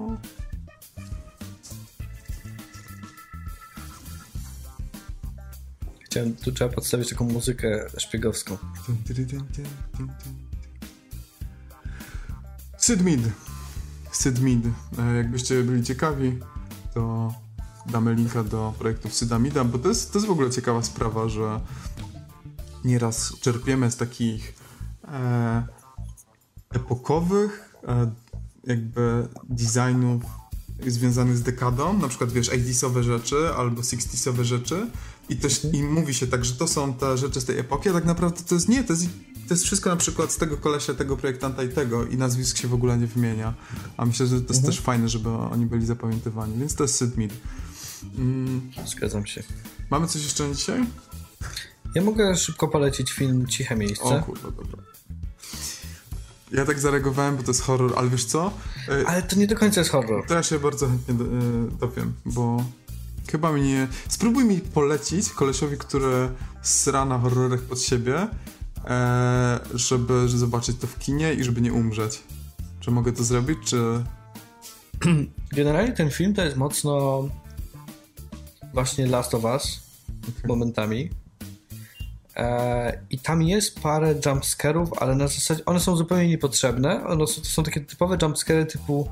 [6.04, 8.58] Chciałem, tu trzeba podstawić taką muzykę szpiegowską.
[14.12, 14.62] Sid Mead.
[14.98, 16.38] E, jakbyście byli ciekawi,
[16.94, 17.34] to
[17.86, 21.28] damy linka do projektów Syda Mida, bo to jest, to jest w ogóle ciekawa sprawa,
[21.28, 21.60] że
[22.84, 24.54] nieraz czerpiemy z takich
[26.70, 28.10] epokowych e,
[28.64, 30.22] jakby designów
[30.86, 34.86] związanych z dekadą, na przykład wiesz, 80sowe rzeczy albo 60sowe rzeczy
[35.28, 37.92] i też i mówi się tak, że to są te rzeczy z tej epoki, a
[37.92, 39.06] tak naprawdę to jest nie, to jest,
[39.48, 42.68] to jest wszystko na przykład z tego kolesia, tego projektanta i tego i nazwisk się
[42.68, 43.54] w ogóle nie wymienia,
[43.96, 44.72] a myślę, że to jest mhm.
[44.72, 47.32] też fajne, żeby oni byli zapamiętywani, więc to jest Sid Mead.
[48.18, 48.70] Mm.
[48.86, 49.42] Zgadzam się.
[49.90, 50.86] Mamy coś jeszcze na dzisiaj?
[51.94, 54.04] Ja mogę szybko polecić film Ciche Miejsce.
[54.04, 54.95] O kurwa, dobra.
[56.56, 58.52] Ja tak zareagowałem, bo to jest horror, ale wiesz co?
[58.88, 60.26] E, ale to nie do końca jest horror.
[60.26, 61.18] To ja się bardzo chętnie e,
[61.80, 62.64] dowiem, bo
[63.30, 63.88] chyba mnie...
[64.08, 66.28] Spróbuj mi polecić kolesiowi, który
[66.62, 68.28] sra na horrorach pod siebie,
[68.84, 72.22] e, żeby zobaczyć to w kinie i żeby nie umrzeć.
[72.80, 74.04] Czy mogę to zrobić, czy...
[75.56, 77.24] Generalnie ten film to jest mocno
[78.74, 79.80] właśnie Last of Us
[80.22, 80.48] okay.
[80.48, 81.10] momentami.
[82.36, 87.04] E, I tam jest parę jumpscarów, ale na zasadzie one są zupełnie niepotrzebne.
[87.06, 89.08] One są, to są takie typowe jumpscary typu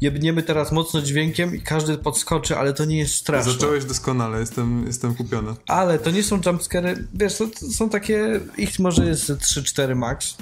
[0.00, 3.52] jebniemy teraz mocno dźwiękiem i każdy podskoczy, ale to nie jest straszne.
[3.52, 5.54] Zacząłeś doskonale, jestem, jestem kupiony.
[5.68, 10.36] Ale to nie są jumpscary, wiesz, to, to są takie, ich może jest 3-4 max.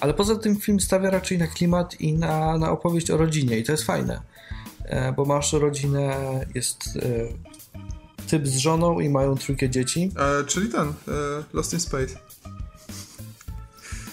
[0.00, 3.64] Ale poza tym film stawia raczej na klimat i na, na opowieść o rodzinie i
[3.64, 4.20] to jest fajne.
[4.84, 6.16] E, bo masz rodzinę,
[6.54, 7.49] jest e,
[8.30, 10.12] typ z żoną i mają trójkę dzieci.
[10.16, 10.92] E, czyli ten, e,
[11.52, 12.18] Lost in Space.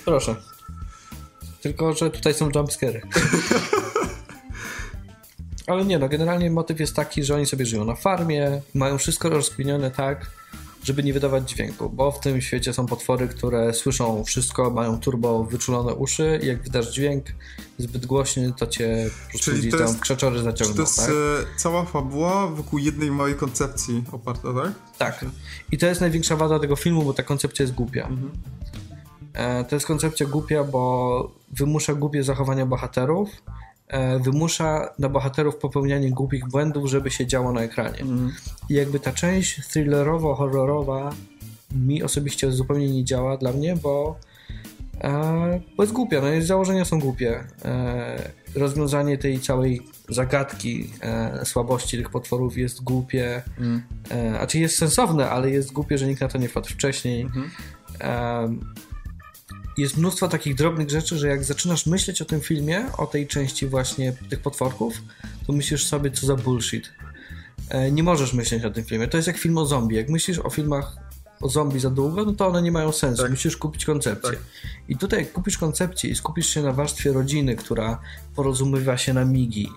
[0.06, 0.36] Proszę.
[1.62, 3.02] Tylko, że tutaj są jumpscary.
[5.68, 9.30] Ale nie, no generalnie motyw jest taki, że oni sobie żyją na farmie, mają wszystko
[9.30, 10.32] rozkminione tak,
[10.88, 15.44] żeby nie wydawać dźwięku, bo w tym świecie są potwory, które słyszą wszystko, mają turbo
[15.44, 17.26] wyczulone uszy i jak wydasz dźwięk
[17.78, 20.76] zbyt głośny, to cię po prostu Czyli to jest, krzeczory zaciągną.
[20.76, 21.10] to jest tak?
[21.10, 24.72] E, cała fabuła wokół jednej małej koncepcji oparta, tak?
[24.98, 25.26] Tak.
[25.72, 28.08] I to jest największa wada tego filmu, bo ta koncepcja jest głupia.
[28.08, 28.32] Mhm.
[29.34, 33.30] E, to jest koncepcja głupia, bo wymusza głupie zachowania bohaterów,
[34.20, 38.02] wymusza na bohaterów popełnianie głupich błędów, żeby się działo na ekranie.
[38.02, 38.32] Mm.
[38.70, 41.12] I jakby ta część thrillerowo-horrorowa
[41.76, 44.20] mi osobiście zupełnie nie działa dla mnie, bo,
[45.02, 47.44] e, bo jest głupia, no założenia są głupie.
[47.66, 53.82] E, rozwiązanie tej całej zagadki e, słabości tych potworów jest głupie, mm.
[54.12, 57.22] e, a czy jest sensowne, ale jest głupie, że nikt na to nie wpadł wcześniej.
[57.22, 57.50] Mm -hmm.
[59.78, 63.68] Jest mnóstwo takich drobnych rzeczy, że jak zaczynasz myśleć o tym filmie, o tej części
[63.68, 65.02] właśnie tych potworków,
[65.48, 66.92] to myślisz sobie, co za bullshit.
[67.70, 69.08] E, nie możesz myśleć o tym filmie.
[69.08, 69.96] To jest jak film o zombie.
[69.96, 70.96] Jak myślisz o filmach
[71.42, 73.22] o zombie za długo, no to one nie mają sensu.
[73.22, 73.32] Tak.
[73.32, 74.32] Musisz kupić koncepcję.
[74.32, 74.40] Tak.
[74.88, 78.00] I tutaj jak kupisz koncepcję i skupisz się na warstwie rodziny, która
[78.36, 79.70] porozumiewa się na migi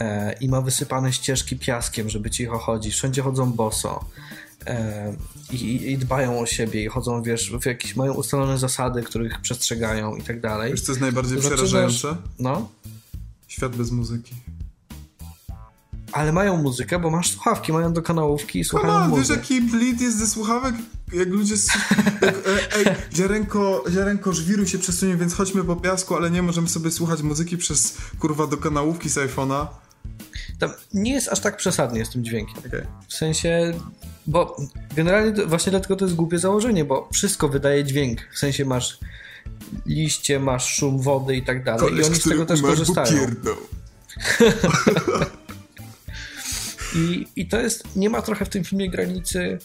[0.00, 4.04] e, i ma wysypane ścieżki piaskiem, żeby cicho chodzić, wszędzie chodzą boso,
[5.50, 10.16] i, i, dbają o siebie i chodzą, wiesz, w jakieś, mają ustalone zasady, których przestrzegają
[10.16, 10.70] i tak dalej.
[10.70, 12.16] Wiesz, co jest najbardziej to przerażające?
[12.38, 12.68] No?
[13.48, 14.34] Świat bez muzyki.
[16.12, 20.00] Ale mają muzykę, bo masz słuchawki, mają do kanałówki i słuchają on, Wiesz, jaki blit
[20.00, 20.74] jest ze słuchawek?
[21.12, 21.54] Jak ludzie...
[22.22, 26.68] Jak, e, ej, ziarenko, ziarenko żwiru się przesunie, więc chodźmy po piasku, ale nie możemy
[26.68, 29.66] sobie słuchać muzyki przez, kurwa, do kanałówki z iPhone'a.
[30.58, 32.58] Tam nie jest aż tak przesadnie z tym dźwiękiem.
[32.58, 32.86] Okay.
[33.08, 33.74] W sensie
[34.26, 34.56] bo
[34.96, 38.20] generalnie właśnie dlatego to jest głupie założenie, bo wszystko wydaje dźwięk.
[38.32, 38.98] W sensie masz
[39.86, 41.80] liście, masz szum wody i tak dalej.
[41.80, 43.26] Koleś, I oni z tego też korzystają.
[46.94, 49.58] I, I to jest, nie ma trochę w tym filmie granicy,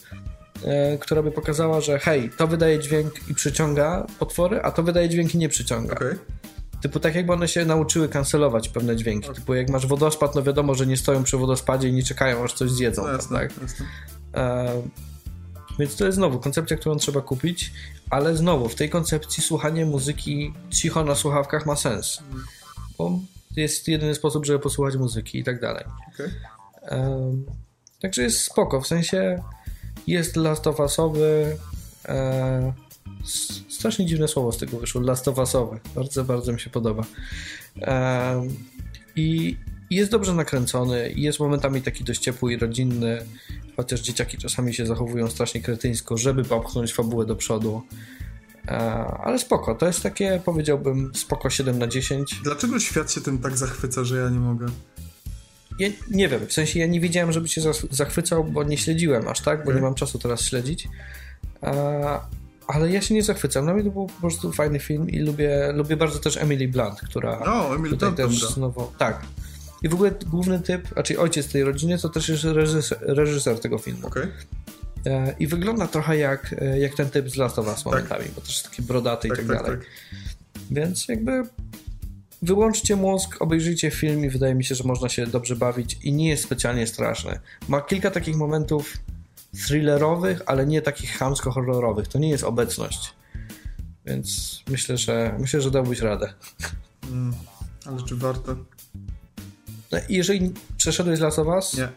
[0.64, 5.08] e, która by pokazała, że hej, to wydaje dźwięk i przyciąga potwory, a to wydaje
[5.08, 5.94] dźwięk i nie przyciąga.
[5.94, 6.18] Okay.
[6.82, 9.24] Typu tak jakby one się nauczyły kancelować pewne dźwięki.
[9.24, 9.40] Okay.
[9.40, 12.52] Typu jak masz wodospad, no wiadomo, że nie stoją przy wodospadzie i nie czekają, aż
[12.52, 13.02] coś zjedzą.
[13.02, 13.62] No jasne, tak?
[13.62, 13.86] Jasne.
[14.34, 14.82] E,
[15.78, 17.72] więc to jest znowu koncepcja, którą trzeba kupić,
[18.10, 22.22] ale znowu w tej koncepcji słuchanie muzyki cicho na słuchawkach ma sens.
[22.98, 23.18] Bo
[23.56, 25.84] jest jedyny sposób, żeby posłuchać muzyki i tak dalej.
[26.14, 26.30] Okay.
[26.82, 27.32] E,
[28.00, 29.42] także jest spoko, w sensie
[30.06, 31.56] jest Last of Usowy.
[32.08, 32.72] E,
[33.68, 35.00] strasznie dziwne słowo z tego wyszło.
[35.00, 35.80] Last of Usowy.
[35.94, 37.02] Bardzo, bardzo mi się podoba.
[37.82, 38.42] E,
[39.16, 39.56] I
[39.90, 43.22] jest dobrze nakręcony, jest momentami taki dość ciepły i rodzinny
[43.76, 47.82] chociaż dzieciaki czasami się zachowują strasznie kretyńsko, żeby popchnąć fabułę do przodu.
[48.68, 48.76] E,
[49.24, 52.40] ale spoko, to jest takie, powiedziałbym, spoko 7 na 10.
[52.44, 54.66] Dlaczego świat się tym tak zachwyca, że ja nie mogę?
[55.78, 57.60] Ja nie wiem, w sensie ja nie wiedziałem, żeby się
[57.90, 59.74] zachwycał, bo nie śledziłem aż tak, bo okay.
[59.74, 60.88] nie mam czasu teraz śledzić.
[61.62, 62.20] E,
[62.66, 63.64] ale ja się nie zachwycam.
[63.64, 67.00] Dla mnie to był po prostu fajny film i lubię, lubię bardzo też Emily Blunt,
[67.00, 67.42] która.
[67.46, 68.92] No, Emily Blunt też znowu.
[68.98, 69.22] Tak,
[69.82, 73.78] i w ogóle główny typ, raczej ojciec tej rodziny, to też jest reżyser, reżyser tego
[73.78, 74.06] filmu.
[74.06, 74.32] Okay.
[75.06, 78.32] E, I wygląda trochę jak, e, jak ten typ z Last of Us momentami, tak.
[78.34, 79.78] bo też jest taki brodaty tak, i tak, tak dalej.
[79.78, 79.88] Tak.
[80.70, 81.42] Więc jakby
[82.42, 86.28] wyłączcie mózg, obejrzyjcie film i wydaje mi się, że można się dobrze bawić i nie
[86.28, 87.40] jest specjalnie straszny.
[87.68, 88.96] Ma kilka takich momentów
[89.66, 92.08] thrillerowych, ale nie takich chamsko-horrorowych.
[92.08, 93.14] To nie jest obecność.
[94.06, 96.32] Więc myślę, że myślę, że dałbyś radę.
[97.10, 97.34] Mm,
[97.86, 98.56] ale czy warto?
[100.08, 101.74] Jeżeli przeszedłeś Last of Us?
[101.74, 101.88] Nie.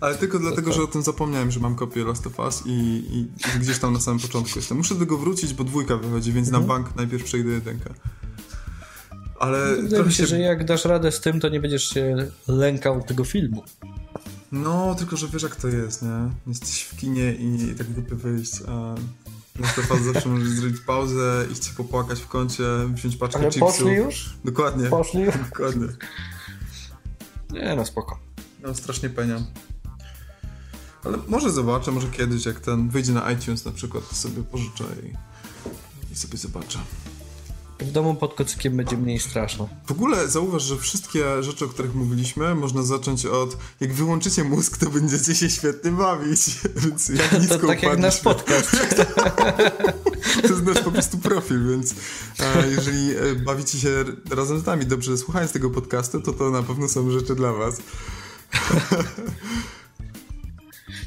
[0.00, 2.70] Ale tylko dlatego, że o tym zapomniałem, że mam kopię Last of Us i,
[3.12, 3.28] i,
[3.60, 4.78] gdzieś tam na samym początku jestem.
[4.78, 6.66] Muszę do tego wrócić, bo dwójka wychodzi, więc mhm.
[6.66, 7.94] na bank najpierw przejdę jedynkę.
[9.40, 11.88] Ale no, Wydaje mi się, się, że jak dasz radę z tym, to nie będziesz
[11.88, 12.16] się
[12.48, 13.64] lękał tego filmu.
[14.52, 16.30] No, tylko że wiesz jak to jest, nie?
[16.46, 18.94] Jesteś w kinie i, i tak głupio wyjść, a
[19.58, 23.76] na przykład zawsze możesz zrobić pauzę, iść popłakać w kącie, wziąć paczkę Ale chipsów.
[23.76, 24.30] poszli już?
[24.44, 24.88] Dokładnie.
[24.88, 25.34] Poszli już?
[25.50, 25.86] Dokładnie.
[27.50, 28.18] Nie, no spoko.
[28.62, 29.46] No, strasznie peniam.
[31.04, 34.84] Ale może zobaczę, może kiedyś, jak ten wyjdzie na iTunes na przykład, to sobie pożyczę
[35.02, 36.78] i, i sobie zobaczę.
[37.78, 39.68] W domu pod kocykiem będzie mniej straszno.
[39.86, 44.76] W ogóle zauważ, że wszystkie rzeczy, o których mówiliśmy, można zacząć od jak wyłączycie mózg,
[44.76, 46.40] to będziecie się świetnie bawić.
[46.84, 48.70] Więc jak to, to tak jak nasz podcast.
[50.42, 51.94] to jest nasz po prostu profil, więc
[52.40, 56.62] e, jeżeli e, bawicie się razem z nami dobrze słuchając tego podcastu, to to na
[56.62, 57.76] pewno są rzeczy dla was.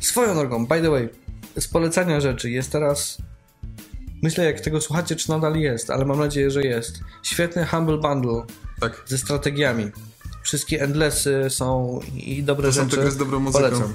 [0.01, 1.09] Swoją drogą, by the way,
[1.59, 3.17] z polecania rzeczy jest teraz
[4.22, 6.99] Myślę, jak tego słuchacie, czy nadal jest, ale mam nadzieję, że jest.
[7.24, 8.43] Świetny Humble Bundle
[8.80, 9.03] tak.
[9.05, 9.91] ze strategiami.
[10.43, 12.97] Wszystkie endlessy są i dobre to rzeczy.
[12.97, 13.59] To z dobrą muzyką.
[13.59, 13.93] Polecam.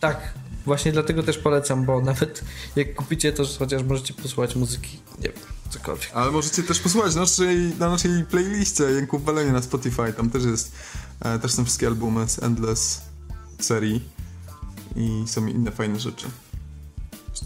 [0.00, 2.44] Tak, właśnie dlatego też polecam, bo nawet
[2.76, 6.10] jak kupicie to, chociaż możecie posłuchać muzyki, nie wiem, cokolwiek.
[6.14, 10.72] Ale możecie też posłuchać naszej, na naszej playliście Janków Balenie na Spotify, tam też jest,
[11.20, 13.02] e, też są wszystkie albumy z Endless
[13.60, 14.08] serii
[14.96, 16.26] i są inne fajne rzeczy.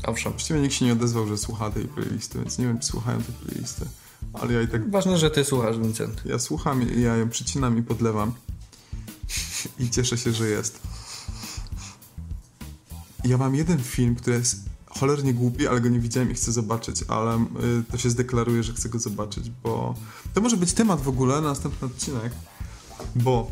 [0.02, 0.32] Owszem.
[0.32, 3.34] Właściwie nikt się nie odezwał, że słucha tej playlisty, więc nie wiem, czy słuchają tej
[3.34, 3.86] playlisty.
[4.32, 4.90] Ale ja i tak...
[4.90, 6.22] Ważne, że ty słuchasz, Vincent.
[6.24, 8.32] Ja słucham i ja ją przycinam i podlewam.
[9.78, 10.80] I cieszę się, że jest.
[13.24, 17.04] Ja mam jeden film, który jest cholernie głupi, ale go nie widziałem i chcę zobaczyć,
[17.08, 17.44] ale y,
[17.90, 19.94] to się zdeklaruje, że chcę go zobaczyć, bo
[20.34, 22.32] to może być temat w ogóle na następny odcinek,
[23.16, 23.50] bo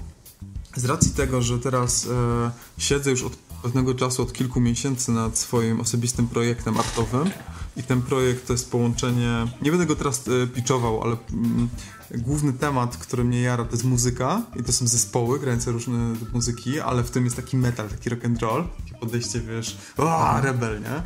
[0.76, 5.38] z racji tego, że teraz e, siedzę już od pewnego czasu, od kilku miesięcy nad
[5.38, 7.30] swoim osobistym projektem artowym,
[7.76, 11.68] i ten projekt to jest połączenie, nie będę go teraz e, pitchował, ale mm,
[12.10, 16.80] główny temat, który mnie jara, to jest muzyka i to są zespoły grające różne muzyki,
[16.80, 20.80] ale w tym jest taki metal, taki rock and roll, takie podejście, wiesz, o, rebel,
[20.80, 21.02] nie?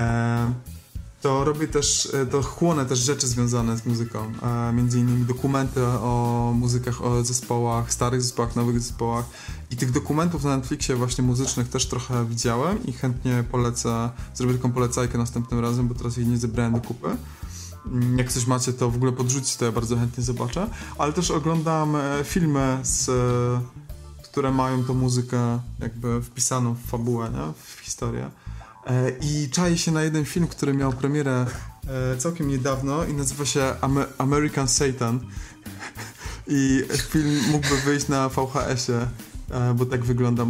[0.00, 0.52] E,
[1.26, 5.84] to robię też, e, to chłonę też rzeczy związane z muzyką, e, między innymi dokumenty
[5.84, 9.24] o muzykach, o zespołach, starych zespołach, nowych zespołach
[9.70, 14.72] i tych dokumentów na Netflixie właśnie muzycznych też trochę widziałem i chętnie polecę, zrobię taką
[14.72, 17.08] polecajkę następnym razem, bo teraz jej nie zebrałem do kupy.
[17.86, 20.70] Mm, jak coś macie, to w ogóle podrzucić, to ja bardzo chętnie zobaczę.
[20.98, 23.10] Ale też oglądam e, filmy, z,
[24.22, 27.52] które mają tą muzykę jakby wpisaną w fabułę, nie?
[27.62, 28.30] w historię.
[28.86, 31.46] E, I czaję się na jeden film, który miał premierę
[31.88, 33.74] e, całkiem niedawno i nazywa się
[34.18, 35.20] American Satan.
[36.48, 39.06] I film mógłby wyjść na VHS-ie,
[39.50, 40.46] e, bo tak wygląda.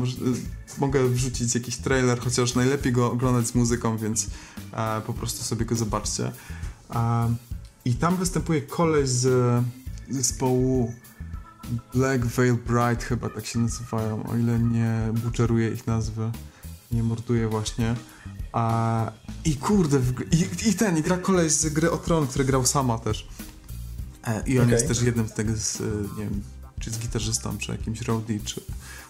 [0.79, 4.27] mogę wrzucić jakiś trailer, chociaż najlepiej go oglądać z muzyką, więc
[5.07, 6.33] po prostu sobie go zobaczcie.
[7.85, 9.65] I tam występuje koleś z
[10.11, 10.95] zespołu
[11.95, 16.31] Black Veil Bride, chyba tak się nazywają, o ile nie buczeruję ich nazwy
[16.93, 17.95] nie morduje właśnie.
[18.53, 19.13] A,
[19.45, 22.99] I kurde, i, i, ten, i gra koleś z gry o Tron, który grał sama
[22.99, 23.29] też.
[24.25, 24.75] E, I on okay.
[24.75, 25.85] jest też jednym z tego, z, e,
[26.19, 26.43] nie wiem,
[26.81, 28.61] czy z gitarzystą, czy jakimś roadie, czy,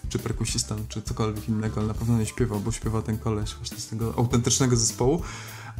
[0.09, 3.77] czy perkusistą, czy cokolwiek innego, ale na pewno nie śpiewa, bo śpiewa ten koleś właśnie
[3.79, 5.21] z tego autentycznego zespołu.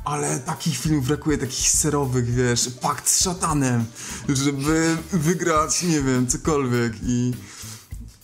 [0.06, 3.86] Ale takich filmów brakuje, takich serowych, wiesz, pakt z szatanem,
[4.30, 7.34] żeby wygrać, nie wiem, cokolwiek i...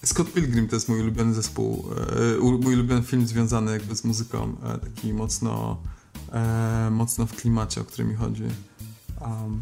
[0.05, 1.85] Scott Pilgrim to jest mój ulubiony zespół,
[2.35, 5.81] e, mój ulubiony film związany jakby z muzyką, e, taki mocno,
[6.31, 8.43] e, mocno w klimacie, o który mi chodzi.
[9.21, 9.61] Um,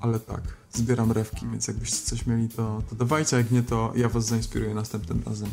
[0.00, 4.08] ale tak, zbieram rewki, więc jakbyście coś mieli, to, to dawajcie, jak nie, to ja
[4.08, 5.48] was zainspiruję następnym razem.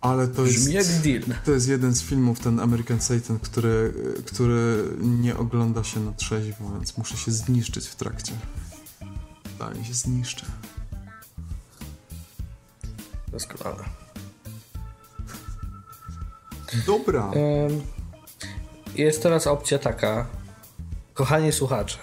[0.00, 0.68] Ale to jest,
[1.44, 3.94] to jest jeden z filmów, ten American Satan, który,
[4.26, 8.32] który nie ogląda się na trzeźwo, więc muszę się zniszczyć w trakcie.
[9.58, 10.46] Tak, się zniszczę.
[13.36, 13.84] Doskonale.
[16.86, 17.30] Dobra.
[18.94, 20.26] Jest teraz opcja taka,
[21.14, 21.98] kochani słuchacze,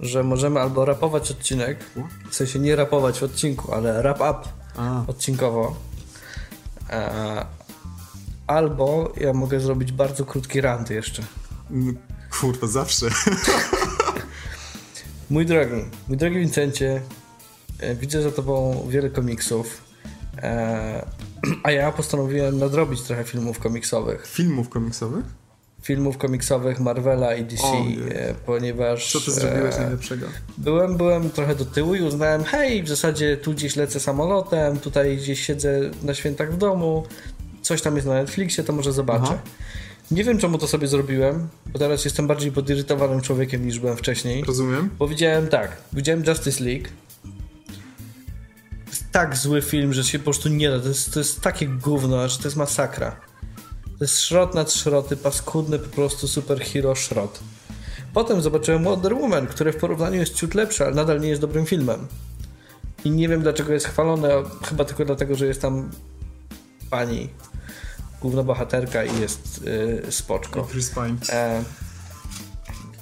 [0.00, 1.78] że możemy albo rapować odcinek,
[2.30, 5.04] w sensie nie rapować w odcinku, ale rap up A.
[5.06, 5.76] odcinkowo.
[6.90, 7.46] E,
[8.46, 11.22] albo ja mogę zrobić bardzo krótki rant jeszcze.
[11.70, 11.98] Mm,
[12.40, 13.06] kurwa, zawsze.
[15.30, 17.02] mój drogi, mój drogi Vincencie,
[17.78, 19.91] e, widzę za tobą wiele komiksów.
[20.42, 21.06] E,
[21.64, 24.26] a ja postanowiłem nadrobić trochę filmów komiksowych.
[24.26, 25.24] Filmów komiksowych?
[25.82, 29.12] Filmów komiksowych Marvela i DC, e, ponieważ.
[29.12, 30.26] Co ty zrobiłeś e, najlepszego?
[30.58, 35.16] Byłem, byłem trochę do tyłu i uznałem, hej, w zasadzie tu gdzieś lecę samolotem, tutaj
[35.16, 37.06] gdzieś siedzę na świętach w domu,
[37.62, 39.22] coś tam jest na Netflixie, to może zobaczę.
[39.24, 39.38] Aha.
[40.10, 44.44] Nie wiem, czemu to sobie zrobiłem, bo teraz jestem bardziej podirytowanym człowiekiem niż byłem wcześniej.
[44.44, 44.90] Rozumiem.
[44.98, 46.88] Bo widziałem tak, widziałem Justice League,
[49.12, 50.80] tak zły film, że się po prostu nie da.
[50.80, 53.16] To jest, to jest takie gówno, że to jest masakra.
[53.98, 57.40] To jest szrot nad szroty, paskudny po prostu superhero szrot.
[58.14, 61.66] Potem zobaczyłem Wonder Woman, który w porównaniu jest ciut lepszy, ale nadal nie jest dobrym
[61.66, 62.06] filmem.
[63.04, 64.28] I nie wiem dlaczego jest chwalony,
[64.68, 65.90] chyba tylko dlatego, że jest tam
[66.90, 67.28] pani
[68.20, 70.68] główna bohaterka i jest yy, spoczko.
[70.70, 71.16] Chris Pine.
[71.28, 71.64] E,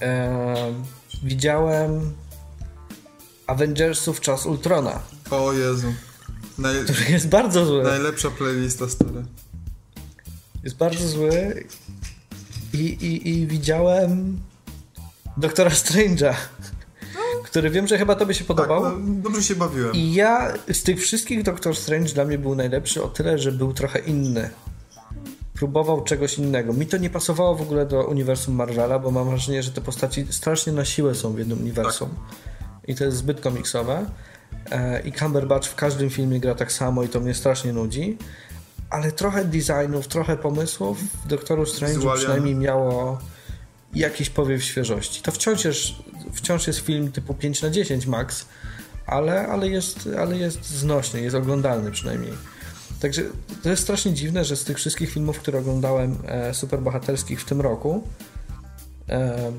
[0.02, 0.74] e,
[1.22, 2.12] widziałem
[3.46, 5.00] Avengersów Czas Ultrona.
[5.30, 5.92] O Jezu.
[6.58, 6.84] Naj...
[6.84, 7.82] Który jest bardzo zły.
[7.82, 9.24] Najlepsza playlista stary.
[10.64, 11.64] Jest bardzo zły.
[12.72, 14.40] I, i, i widziałem
[15.36, 16.34] Doktora Strange'a.
[17.44, 18.84] Który wiem, że chyba tobie się podobał.
[18.84, 19.92] Tak, no, dobrze się bawiłem.
[19.92, 23.72] I ja z tych wszystkich Doktor Strange dla mnie był najlepszy o tyle, że był
[23.72, 24.50] trochę inny.
[25.54, 26.72] Próbował czegoś innego.
[26.72, 30.26] Mi to nie pasowało w ogóle do uniwersum Marvela, bo mam wrażenie, że te postaci
[30.30, 32.08] strasznie na siłę są w jednym uniwersum.
[32.08, 34.06] Tak i to jest zbyt komiksowe.
[34.70, 38.18] E, I Cumberbatch w każdym filmie gra tak samo i to mnie strasznie nudzi.
[38.90, 43.18] Ale trochę designów, trochę pomysłów w Doktoru Strange przynajmniej miało
[43.94, 45.22] jakiś powiew świeżości.
[45.22, 45.82] To wciąż jest,
[46.32, 48.46] wciąż jest film typu 5 na 10 max,
[49.06, 52.32] ale, ale, jest, ale jest znośny, jest oglądalny przynajmniej.
[53.00, 53.22] Także
[53.62, 57.60] to jest strasznie dziwne, że z tych wszystkich filmów, które oglądałem e, superbohaterskich w tym
[57.60, 58.02] roku,
[59.08, 59.52] e,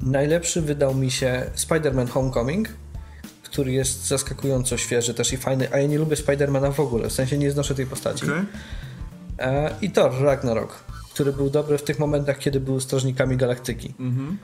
[0.00, 2.68] Najlepszy wydał mi się Spider-Man Homecoming,
[3.56, 7.12] który jest zaskakująco świeży też i fajny, a ja nie lubię Spidermana w ogóle, w
[7.12, 8.24] sensie nie znoszę tej postaci.
[8.24, 8.46] Okay.
[9.38, 10.84] E, I Thor Ragnarok,
[11.14, 13.94] który był dobry w tych momentach, kiedy był strażnikami galaktyki.
[14.00, 14.36] Mm-hmm.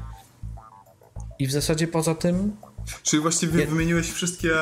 [1.39, 2.57] I w zasadzie poza tym...
[3.03, 3.67] Czyli właściwie nie...
[3.67, 4.55] wymieniłeś wszystkie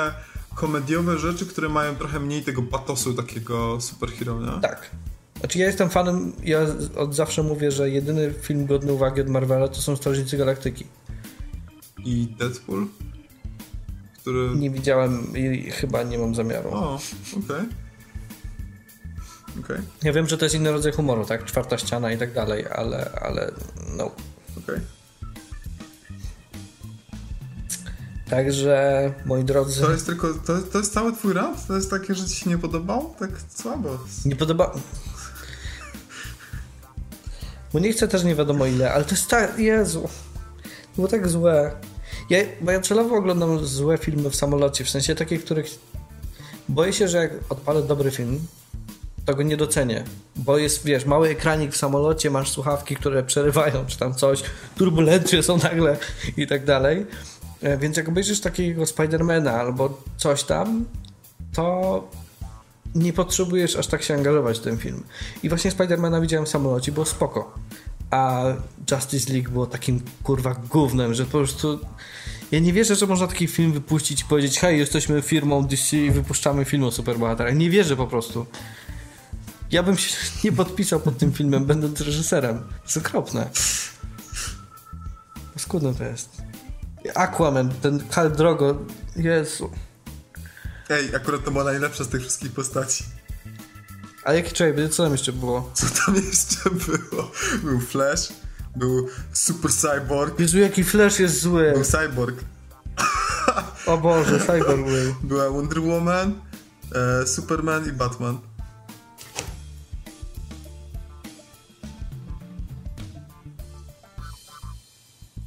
[0.55, 4.61] komediowe rzeczy, które mają trochę mniej tego patosu takiego superhero, nie?
[4.61, 4.91] Tak.
[5.41, 9.69] Znaczy ja jestem fanem, ja od zawsze mówię, że jedyny film godny uwagi od Marvela
[9.69, 10.87] to są Strażnicy Galaktyki.
[12.05, 12.87] I Deadpool?
[14.31, 14.57] Który...
[14.57, 16.71] Nie widziałem i chyba nie mam zamiaru.
[16.75, 17.41] O, okej.
[17.43, 17.67] Okay.
[19.61, 19.83] Okay.
[20.03, 21.45] Ja wiem, że to jest inny rodzaj humoru, tak?
[21.45, 23.53] Czwarta ściana i tak dalej, ale, ale
[23.97, 24.05] no.
[24.05, 24.15] Okej.
[24.63, 24.81] Okay.
[28.31, 29.81] Także, moi drodzy...
[29.81, 31.67] To jest tylko, to, to jest cały twój rap?
[31.67, 33.15] To jest takie, że ci się nie podobało?
[33.19, 33.99] Tak słabo.
[34.25, 34.73] Nie podoba...
[37.73, 39.59] Bo nie chcę też nie wiadomo ile, ale to jest tak...
[39.59, 40.09] Jezu.
[40.97, 41.73] Było tak złe.
[42.31, 45.67] Ja, bo ja celowo oglądam złe filmy w samolocie, w sensie takie, których
[46.69, 48.47] boję się, że jak odpalę dobry film,
[49.25, 50.05] to go nie docenię.
[50.37, 54.43] Bo jest, wiesz, mały ekranik w samolocie, masz słuchawki, które przerywają, czy tam coś,
[54.77, 55.97] turbulencje są nagle
[56.37, 57.07] i tak dalej.
[57.63, 60.85] E, więc jak obejrzysz takiego Spidermana albo coś tam,
[61.55, 62.09] to
[62.95, 65.05] nie potrzebujesz aż tak się angażować w ten film.
[65.43, 67.55] I właśnie Spidermana widziałem w samolocie, było spoko.
[68.11, 68.45] A
[68.91, 71.79] Justice League było takim kurwa gównem, że po prostu
[72.51, 76.11] ja nie wierzę, że można taki film wypuścić i powiedzieć hej, jesteśmy firmą DC i
[76.11, 77.57] wypuszczamy film o superbohaterach.
[77.57, 78.47] Nie wierzę po prostu.
[79.71, 82.59] Ja bym się nie podpisał pod tym filmem, będąc reżyserem.
[82.59, 83.51] To jest okropne.
[85.57, 86.43] Skudne to jest.
[87.15, 88.79] Aquaman, ten Hal Drogo,
[89.17, 89.71] Jezu.
[90.91, 93.05] Ej, akurat to była najlepsza z tych wszystkich postaci.
[94.31, 95.71] A jaki człowiek, co tam jeszcze było?
[95.75, 97.31] Co tam jeszcze było?
[97.63, 98.29] Był Flash,
[98.77, 100.41] był Super Cyborg.
[100.41, 101.73] Jezu, jaki Flash jest zły.
[101.73, 102.45] Był Cyborg.
[103.87, 105.15] O Boże, Cyborg był.
[105.29, 106.41] Była Wonder Woman,
[106.95, 108.39] e, Superman i Batman.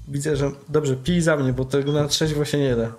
[0.08, 2.92] Widzę, że dobrze, pij za mnie, bo tego na trzeźwo się nie da.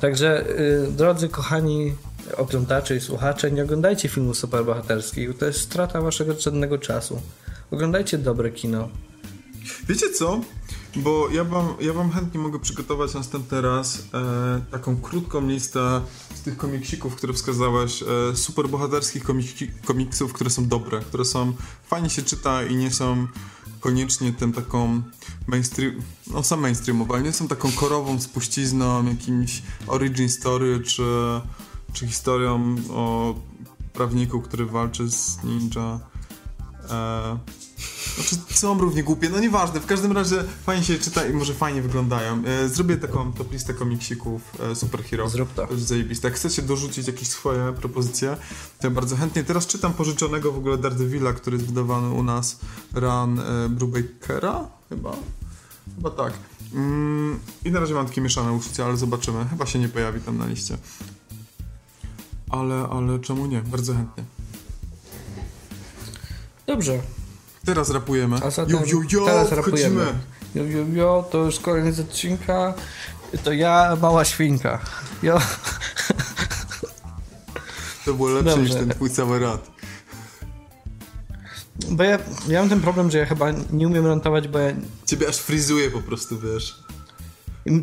[0.00, 1.94] Także, yy, drodzy kochani
[2.36, 5.38] oglądacze i słuchacze, nie oglądajcie filmów superbohaterskich.
[5.38, 7.20] To jest strata waszego cennego czasu.
[7.70, 8.88] Oglądajcie dobre kino.
[9.88, 10.40] Wiecie co?
[10.96, 16.00] Bo ja wam, ja wam chętnie mogę przygotować następny raz e, taką krótką listę
[16.34, 21.52] z tych komiksików, które wskazałeś, e, superbohaterskich komiki, komiksów, które są dobre, które są
[21.86, 23.26] fajnie się czyta i nie są
[23.80, 25.02] koniecznie tym taką
[25.46, 25.92] mainstream,
[26.26, 31.02] no sam mainstreamowe, ale nie są taką korową spuścizną, jakimś origin story, czy,
[31.92, 33.34] czy historią o
[33.92, 36.00] prawniku, który walczy z ninja.
[36.90, 37.38] E,
[38.14, 41.82] znaczy, są równie głupie, no nieważne, w każdym razie fajnie się czyta i może fajnie
[41.82, 42.42] wyglądają.
[42.44, 45.28] E, zrobię taką top listę komiksików e, superhero.
[45.28, 45.68] Zrób to.
[45.76, 46.28] Zajebiste.
[46.28, 48.36] Jak chcecie dorzucić jakieś swoje propozycje,
[48.80, 49.44] to ja bardzo chętnie.
[49.44, 52.58] Teraz czytam pożyczonego w ogóle Daredevila, który jest wydawany u nas,
[52.94, 55.16] run e, Brubakera chyba?
[55.96, 56.32] Chyba tak.
[56.74, 59.46] Mm, I na razie mam takie mieszane uczucia, ale zobaczymy.
[59.50, 60.78] Chyba się nie pojawi tam na liście.
[62.50, 63.62] Ale, ale czemu nie?
[63.62, 64.24] Bardzo chętnie.
[66.66, 67.00] Dobrze,
[67.68, 68.36] Teraz rapujemy.
[68.44, 70.04] A zatem jo, jo, jo, teraz rapujemy.
[70.54, 72.74] Jo, jo, jo, to już koniec odcinka.
[73.44, 74.80] To ja, mała świnka.
[75.22, 75.38] Jo.
[78.04, 78.62] To było lepsze Dobrze.
[78.62, 79.70] niż ten twój cały rad.
[81.90, 82.18] Bo ja,
[82.48, 84.72] ja mam ten problem, że ja chyba nie umiem rantować, bo ja...
[85.06, 86.82] Ciebie aż fryzuje po prostu, wiesz.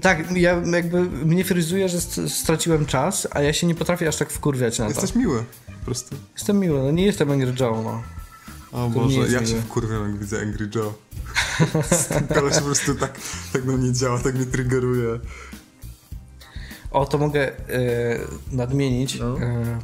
[0.01, 4.31] Tak, ja jakby mnie fryzuje, że straciłem czas, a ja się nie potrafię aż tak
[4.31, 4.91] wkurwiać na to.
[4.91, 5.43] Jesteś miły,
[5.79, 6.15] po prostu.
[6.33, 8.03] Jestem miły, no nie jestem Angry Joe, no.
[8.71, 9.47] O Boże, ja miłe.
[9.47, 10.93] się wkurwiam, jak widzę Angry Joe.
[12.39, 13.19] Ale się po prostu tak,
[13.53, 15.19] tak na mnie działa, tak mnie triggeruje.
[16.91, 18.19] O, to mogę e,
[18.51, 19.19] nadmienić.
[19.19, 19.41] No.
[19.41, 19.79] E,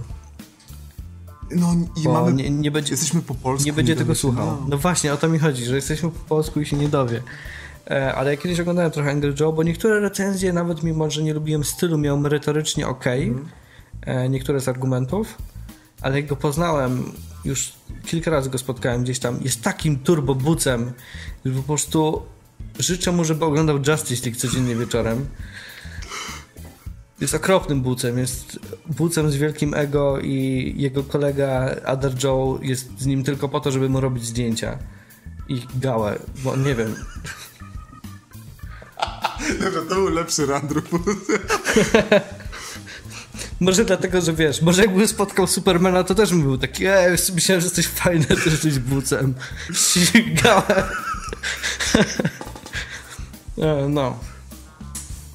[1.56, 3.66] no i mamy, nie, nie będzie, jesteśmy po polsku.
[3.66, 4.46] Nie będzie tego słuchał.
[4.46, 4.66] No.
[4.70, 4.78] no.
[4.78, 7.22] właśnie, o to mi chodzi, że jesteśmy po polsku i się nie dowie.
[7.90, 11.34] E, ale ja kiedyś oglądałem trochę Angry Joe, bo niektóre recenzje, nawet mimo, że nie
[11.34, 13.08] lubiłem stylu, miał merytorycznie ok.
[13.08, 13.50] Mm.
[14.02, 15.38] E, niektóre z argumentów.
[16.02, 17.12] Ale jak go poznałem
[17.46, 17.74] już
[18.06, 20.92] kilka razy go spotkałem gdzieś tam, jest takim turbobucem,
[21.46, 22.22] że po prostu
[22.80, 25.26] życzę mu, żeby oglądał Justice League codziennie wieczorem.
[27.22, 33.06] Jest okropnym bucem, jest bucem z wielkim ego i jego kolega Other Joe jest z
[33.06, 34.78] nim tylko po to, żeby mu robić zdjęcia.
[35.50, 36.96] I gałę, bo nie wiem.
[39.60, 40.82] Dobra, to był lepszy randru.
[43.60, 47.62] Może dlatego, że wiesz, może jakbym spotkał Supermana, to też bym był taki, e, myślałem,
[47.62, 49.34] że jesteś fajny, to jesteś bucem.
[49.74, 50.84] Ścigałem.
[53.58, 54.20] E, no.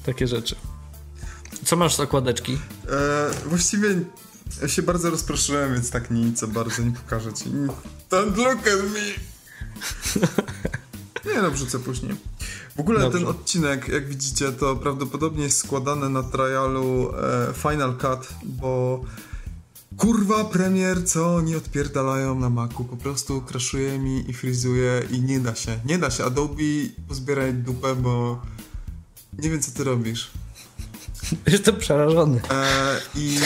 [0.05, 0.55] Takie rzeczy.
[1.65, 2.57] Co masz z okładeczki?
[2.89, 3.89] E, właściwie
[4.67, 7.45] się bardzo rozproszyłem, więc tak nic co bardzo nie pokażę ci.
[8.09, 8.99] Don't look at me!
[11.33, 12.15] Nie no, wrzucę później.
[12.77, 13.19] W ogóle Dobrze.
[13.19, 19.01] ten odcinek, jak widzicie, to prawdopodobnie jest składany na trialu e, Final Cut, bo
[19.97, 22.83] Kurwa, premier, co oni odpierdalają na Macu?
[22.83, 25.79] Po prostu kraszuje mi i frizuje i nie da się.
[25.85, 26.23] Nie da się.
[26.25, 26.63] Adobe
[27.07, 28.41] pozbieraj dupę, bo
[29.39, 30.31] nie wiem, co ty robisz.
[31.47, 32.41] Jestem przerażony.
[32.51, 33.39] E, I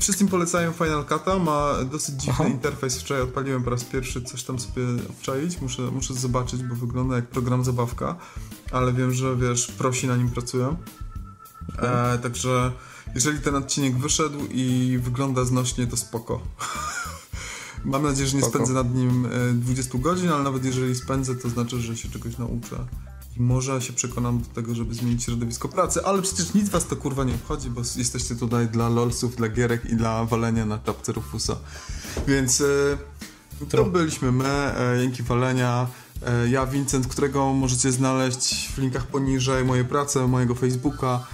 [0.00, 2.48] wszystkim polecają Final Cut'a, ma dosyć dziwny Aha.
[2.48, 3.00] interfejs.
[3.00, 5.60] Wczoraj odpaliłem po raz pierwszy coś tam sobie obczaić.
[5.60, 8.16] Muszę, muszę zobaczyć, bo wygląda jak program zabawka,
[8.72, 10.76] ale wiem, że wiesz, prosi na nim pracują.
[11.78, 12.72] E, także
[13.14, 16.40] jeżeli ten odcinek wyszedł i wygląda znośnie, to spoko.
[17.84, 18.58] Mam nadzieję, że nie spoko.
[18.58, 22.38] spędzę nad nim 20 e, godzin, ale nawet jeżeli spędzę, to znaczy, że się czegoś
[22.38, 22.76] nauczę.
[23.38, 26.96] I może się przekonam do tego, żeby zmienić środowisko pracy, ale przecież nic was to
[26.96, 31.12] kurwa nie obchodzi, bo jesteście tutaj dla lolsów, dla gierek i dla walenia na czapce
[31.12, 31.56] Rufusa.
[32.26, 32.64] Więc e,
[33.70, 35.86] to byliśmy my, e, Jęki Walenia.
[36.50, 41.26] Ja, Vincent, którego możecie znaleźć w linkach poniżej, moje prace, mojego Facebooka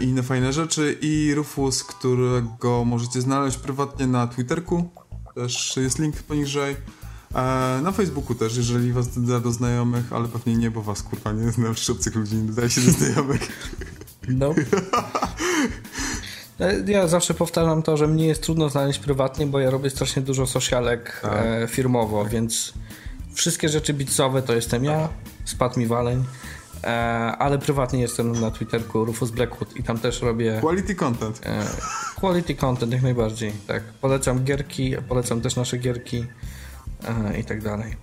[0.00, 0.98] i inne fajne rzeczy.
[1.00, 4.90] I Rufus, którego możecie znaleźć prywatnie na Twitterku.
[5.34, 6.76] Też jest link poniżej.
[7.34, 11.32] E, na Facebooku też, jeżeli was doda do znajomych, ale pewnie nie, bo was kurwa
[11.32, 13.48] nie znam, obcych ludzi nie dodaje się do znajomych.
[14.28, 14.54] No.
[16.60, 20.22] E, ja zawsze powtarzam to, że mnie jest trudno znaleźć prywatnie, bo ja robię strasznie
[20.22, 21.32] dużo socialek tak.
[21.44, 22.72] e, firmowo, więc
[23.34, 25.08] wszystkie rzeczy bitcowe to jestem ja,
[25.44, 26.24] spadł mi waleń.
[26.84, 26.88] E,
[27.38, 30.58] ale prywatnie jestem na Twitterku Rufus Blackwood i tam też robię...
[30.60, 31.40] Quality content.
[31.46, 31.64] E,
[32.16, 33.82] quality content, jak najbardziej, tak.
[33.82, 36.24] Polecam gierki, polecam też nasze gierki e,
[37.40, 37.96] i tak dalej.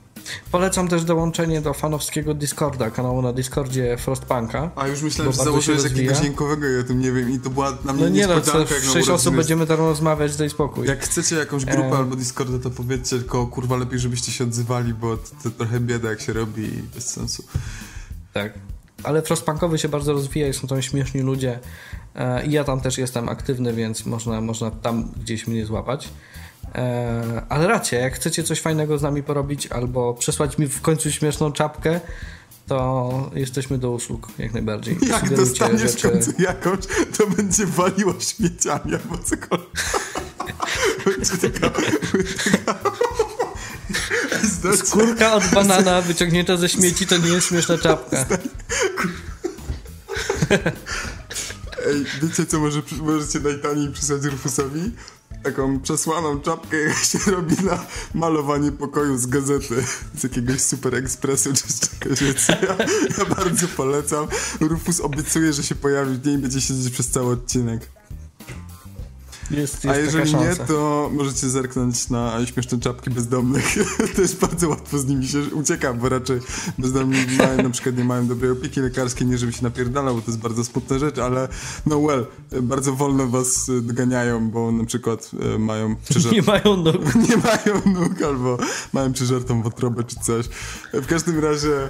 [0.51, 4.71] Polecam też dołączenie do fanowskiego Discorda, kanału na Discordzie Frostpunka.
[4.75, 7.93] A już myślałem, że założyłeś jakiegoś jękowego, ja tym nie wiem i to była na
[7.93, 10.87] mnie no nie no, co, sześć osób będziemy tam rozmawiać, daj spokój.
[10.87, 11.97] Jak chcecie jakąś grupę e...
[11.97, 16.09] albo Discorda, to powiedzcie, tylko kurwa lepiej, żebyście się odzywali, bo to, to trochę bieda
[16.09, 17.43] jak się robi i bez sensu.
[18.33, 18.53] Tak.
[19.03, 21.59] Ale Frostpunkowy się bardzo rozwija i są tam śmieszni ludzie.
[22.15, 26.09] E, I ja tam też jestem aktywny, więc można, można tam gdzieś mnie złapać.
[26.75, 31.11] E, ale raczej, jak chcecie coś fajnego z nami porobić albo przesłać mi w końcu
[31.11, 31.99] śmieszną czapkę,
[32.67, 34.97] to jesteśmy do usług jak najbardziej.
[35.07, 36.07] Jak dostaniesz rzeczy...
[36.07, 36.79] w końcu jakąś,
[37.17, 39.67] to będzie waliło śmieciami albo cokolwiek.
[41.05, 41.69] będzie taka,
[42.65, 42.97] taka
[44.75, 48.25] Skórka od banana wyciągnięta ze śmieci to nie jest śmieszna czapka.
[51.87, 54.91] Ej, wiecie co może, możecie najtaniej przysłać Rufusowi?
[55.43, 59.83] Taką przesłaną czapkę, jak się robi na malowanie pokoju z gazety,
[60.17, 62.55] z jakiegoś Super Expressu czy z czegoś, więc ja,
[63.17, 64.27] ja bardzo polecam.
[64.59, 67.96] Rufus obiecuje, że się pojawi w dzień i będzie siedzieć przez cały odcinek.
[69.51, 73.75] Jest, jest A jeżeli nie, to możecie zerknąć na śmieszne czapki bezdomnych.
[74.15, 76.39] to jest bardzo łatwo z nimi się ucieka, bo raczej
[76.77, 80.31] bezdomni mają, na przykład nie mają dobrej opieki lekarskiej, nie żeby się napierdalał, bo to
[80.31, 81.47] jest bardzo smutna rzecz, ale
[81.85, 82.25] no well,
[82.61, 86.33] bardzo wolno was doganiają, bo na przykład e, mają przeżar...
[86.37, 87.15] Nie mają nóg.
[87.15, 88.57] nie mają nóg, albo
[88.93, 90.45] mają przeżartą wątrobę czy coś.
[90.93, 91.89] W każdym razie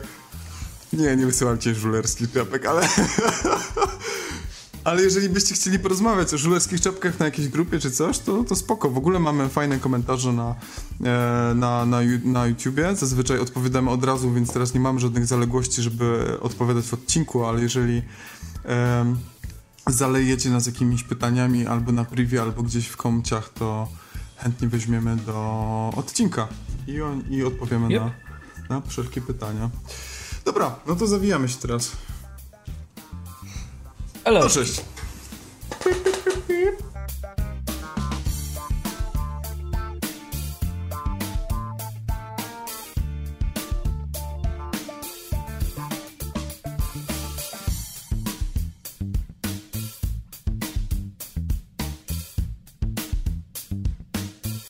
[0.94, 2.88] nie, nie wysyłam cię żulerskich czapek, ale
[4.88, 8.56] Ale jeżeli byście chcieli porozmawiać o żulerskich czapkach na jakiejś grupie czy coś, to, to
[8.56, 8.90] spoko.
[8.90, 10.56] W ogóle mamy fajne komentarze na,
[11.04, 12.96] e, na, na, na YouTubie.
[12.96, 17.62] Zazwyczaj odpowiadamy od razu, więc teraz nie mamy żadnych zaległości, żeby odpowiadać w odcinku, ale
[17.62, 18.02] jeżeli
[19.88, 23.88] zalejecie nas jakimiś pytaniami albo na privie, albo gdzieś w komciach, to
[24.38, 26.48] chętnie weźmiemy do odcinka
[26.88, 28.04] i, on, i odpowiemy yep.
[28.04, 28.12] na,
[28.70, 29.70] na wszelkie pytania.
[30.46, 31.92] Dobra, no to zawijamy się teraz.
[34.28, 34.40] Hello.
[34.40, 34.82] No cześć.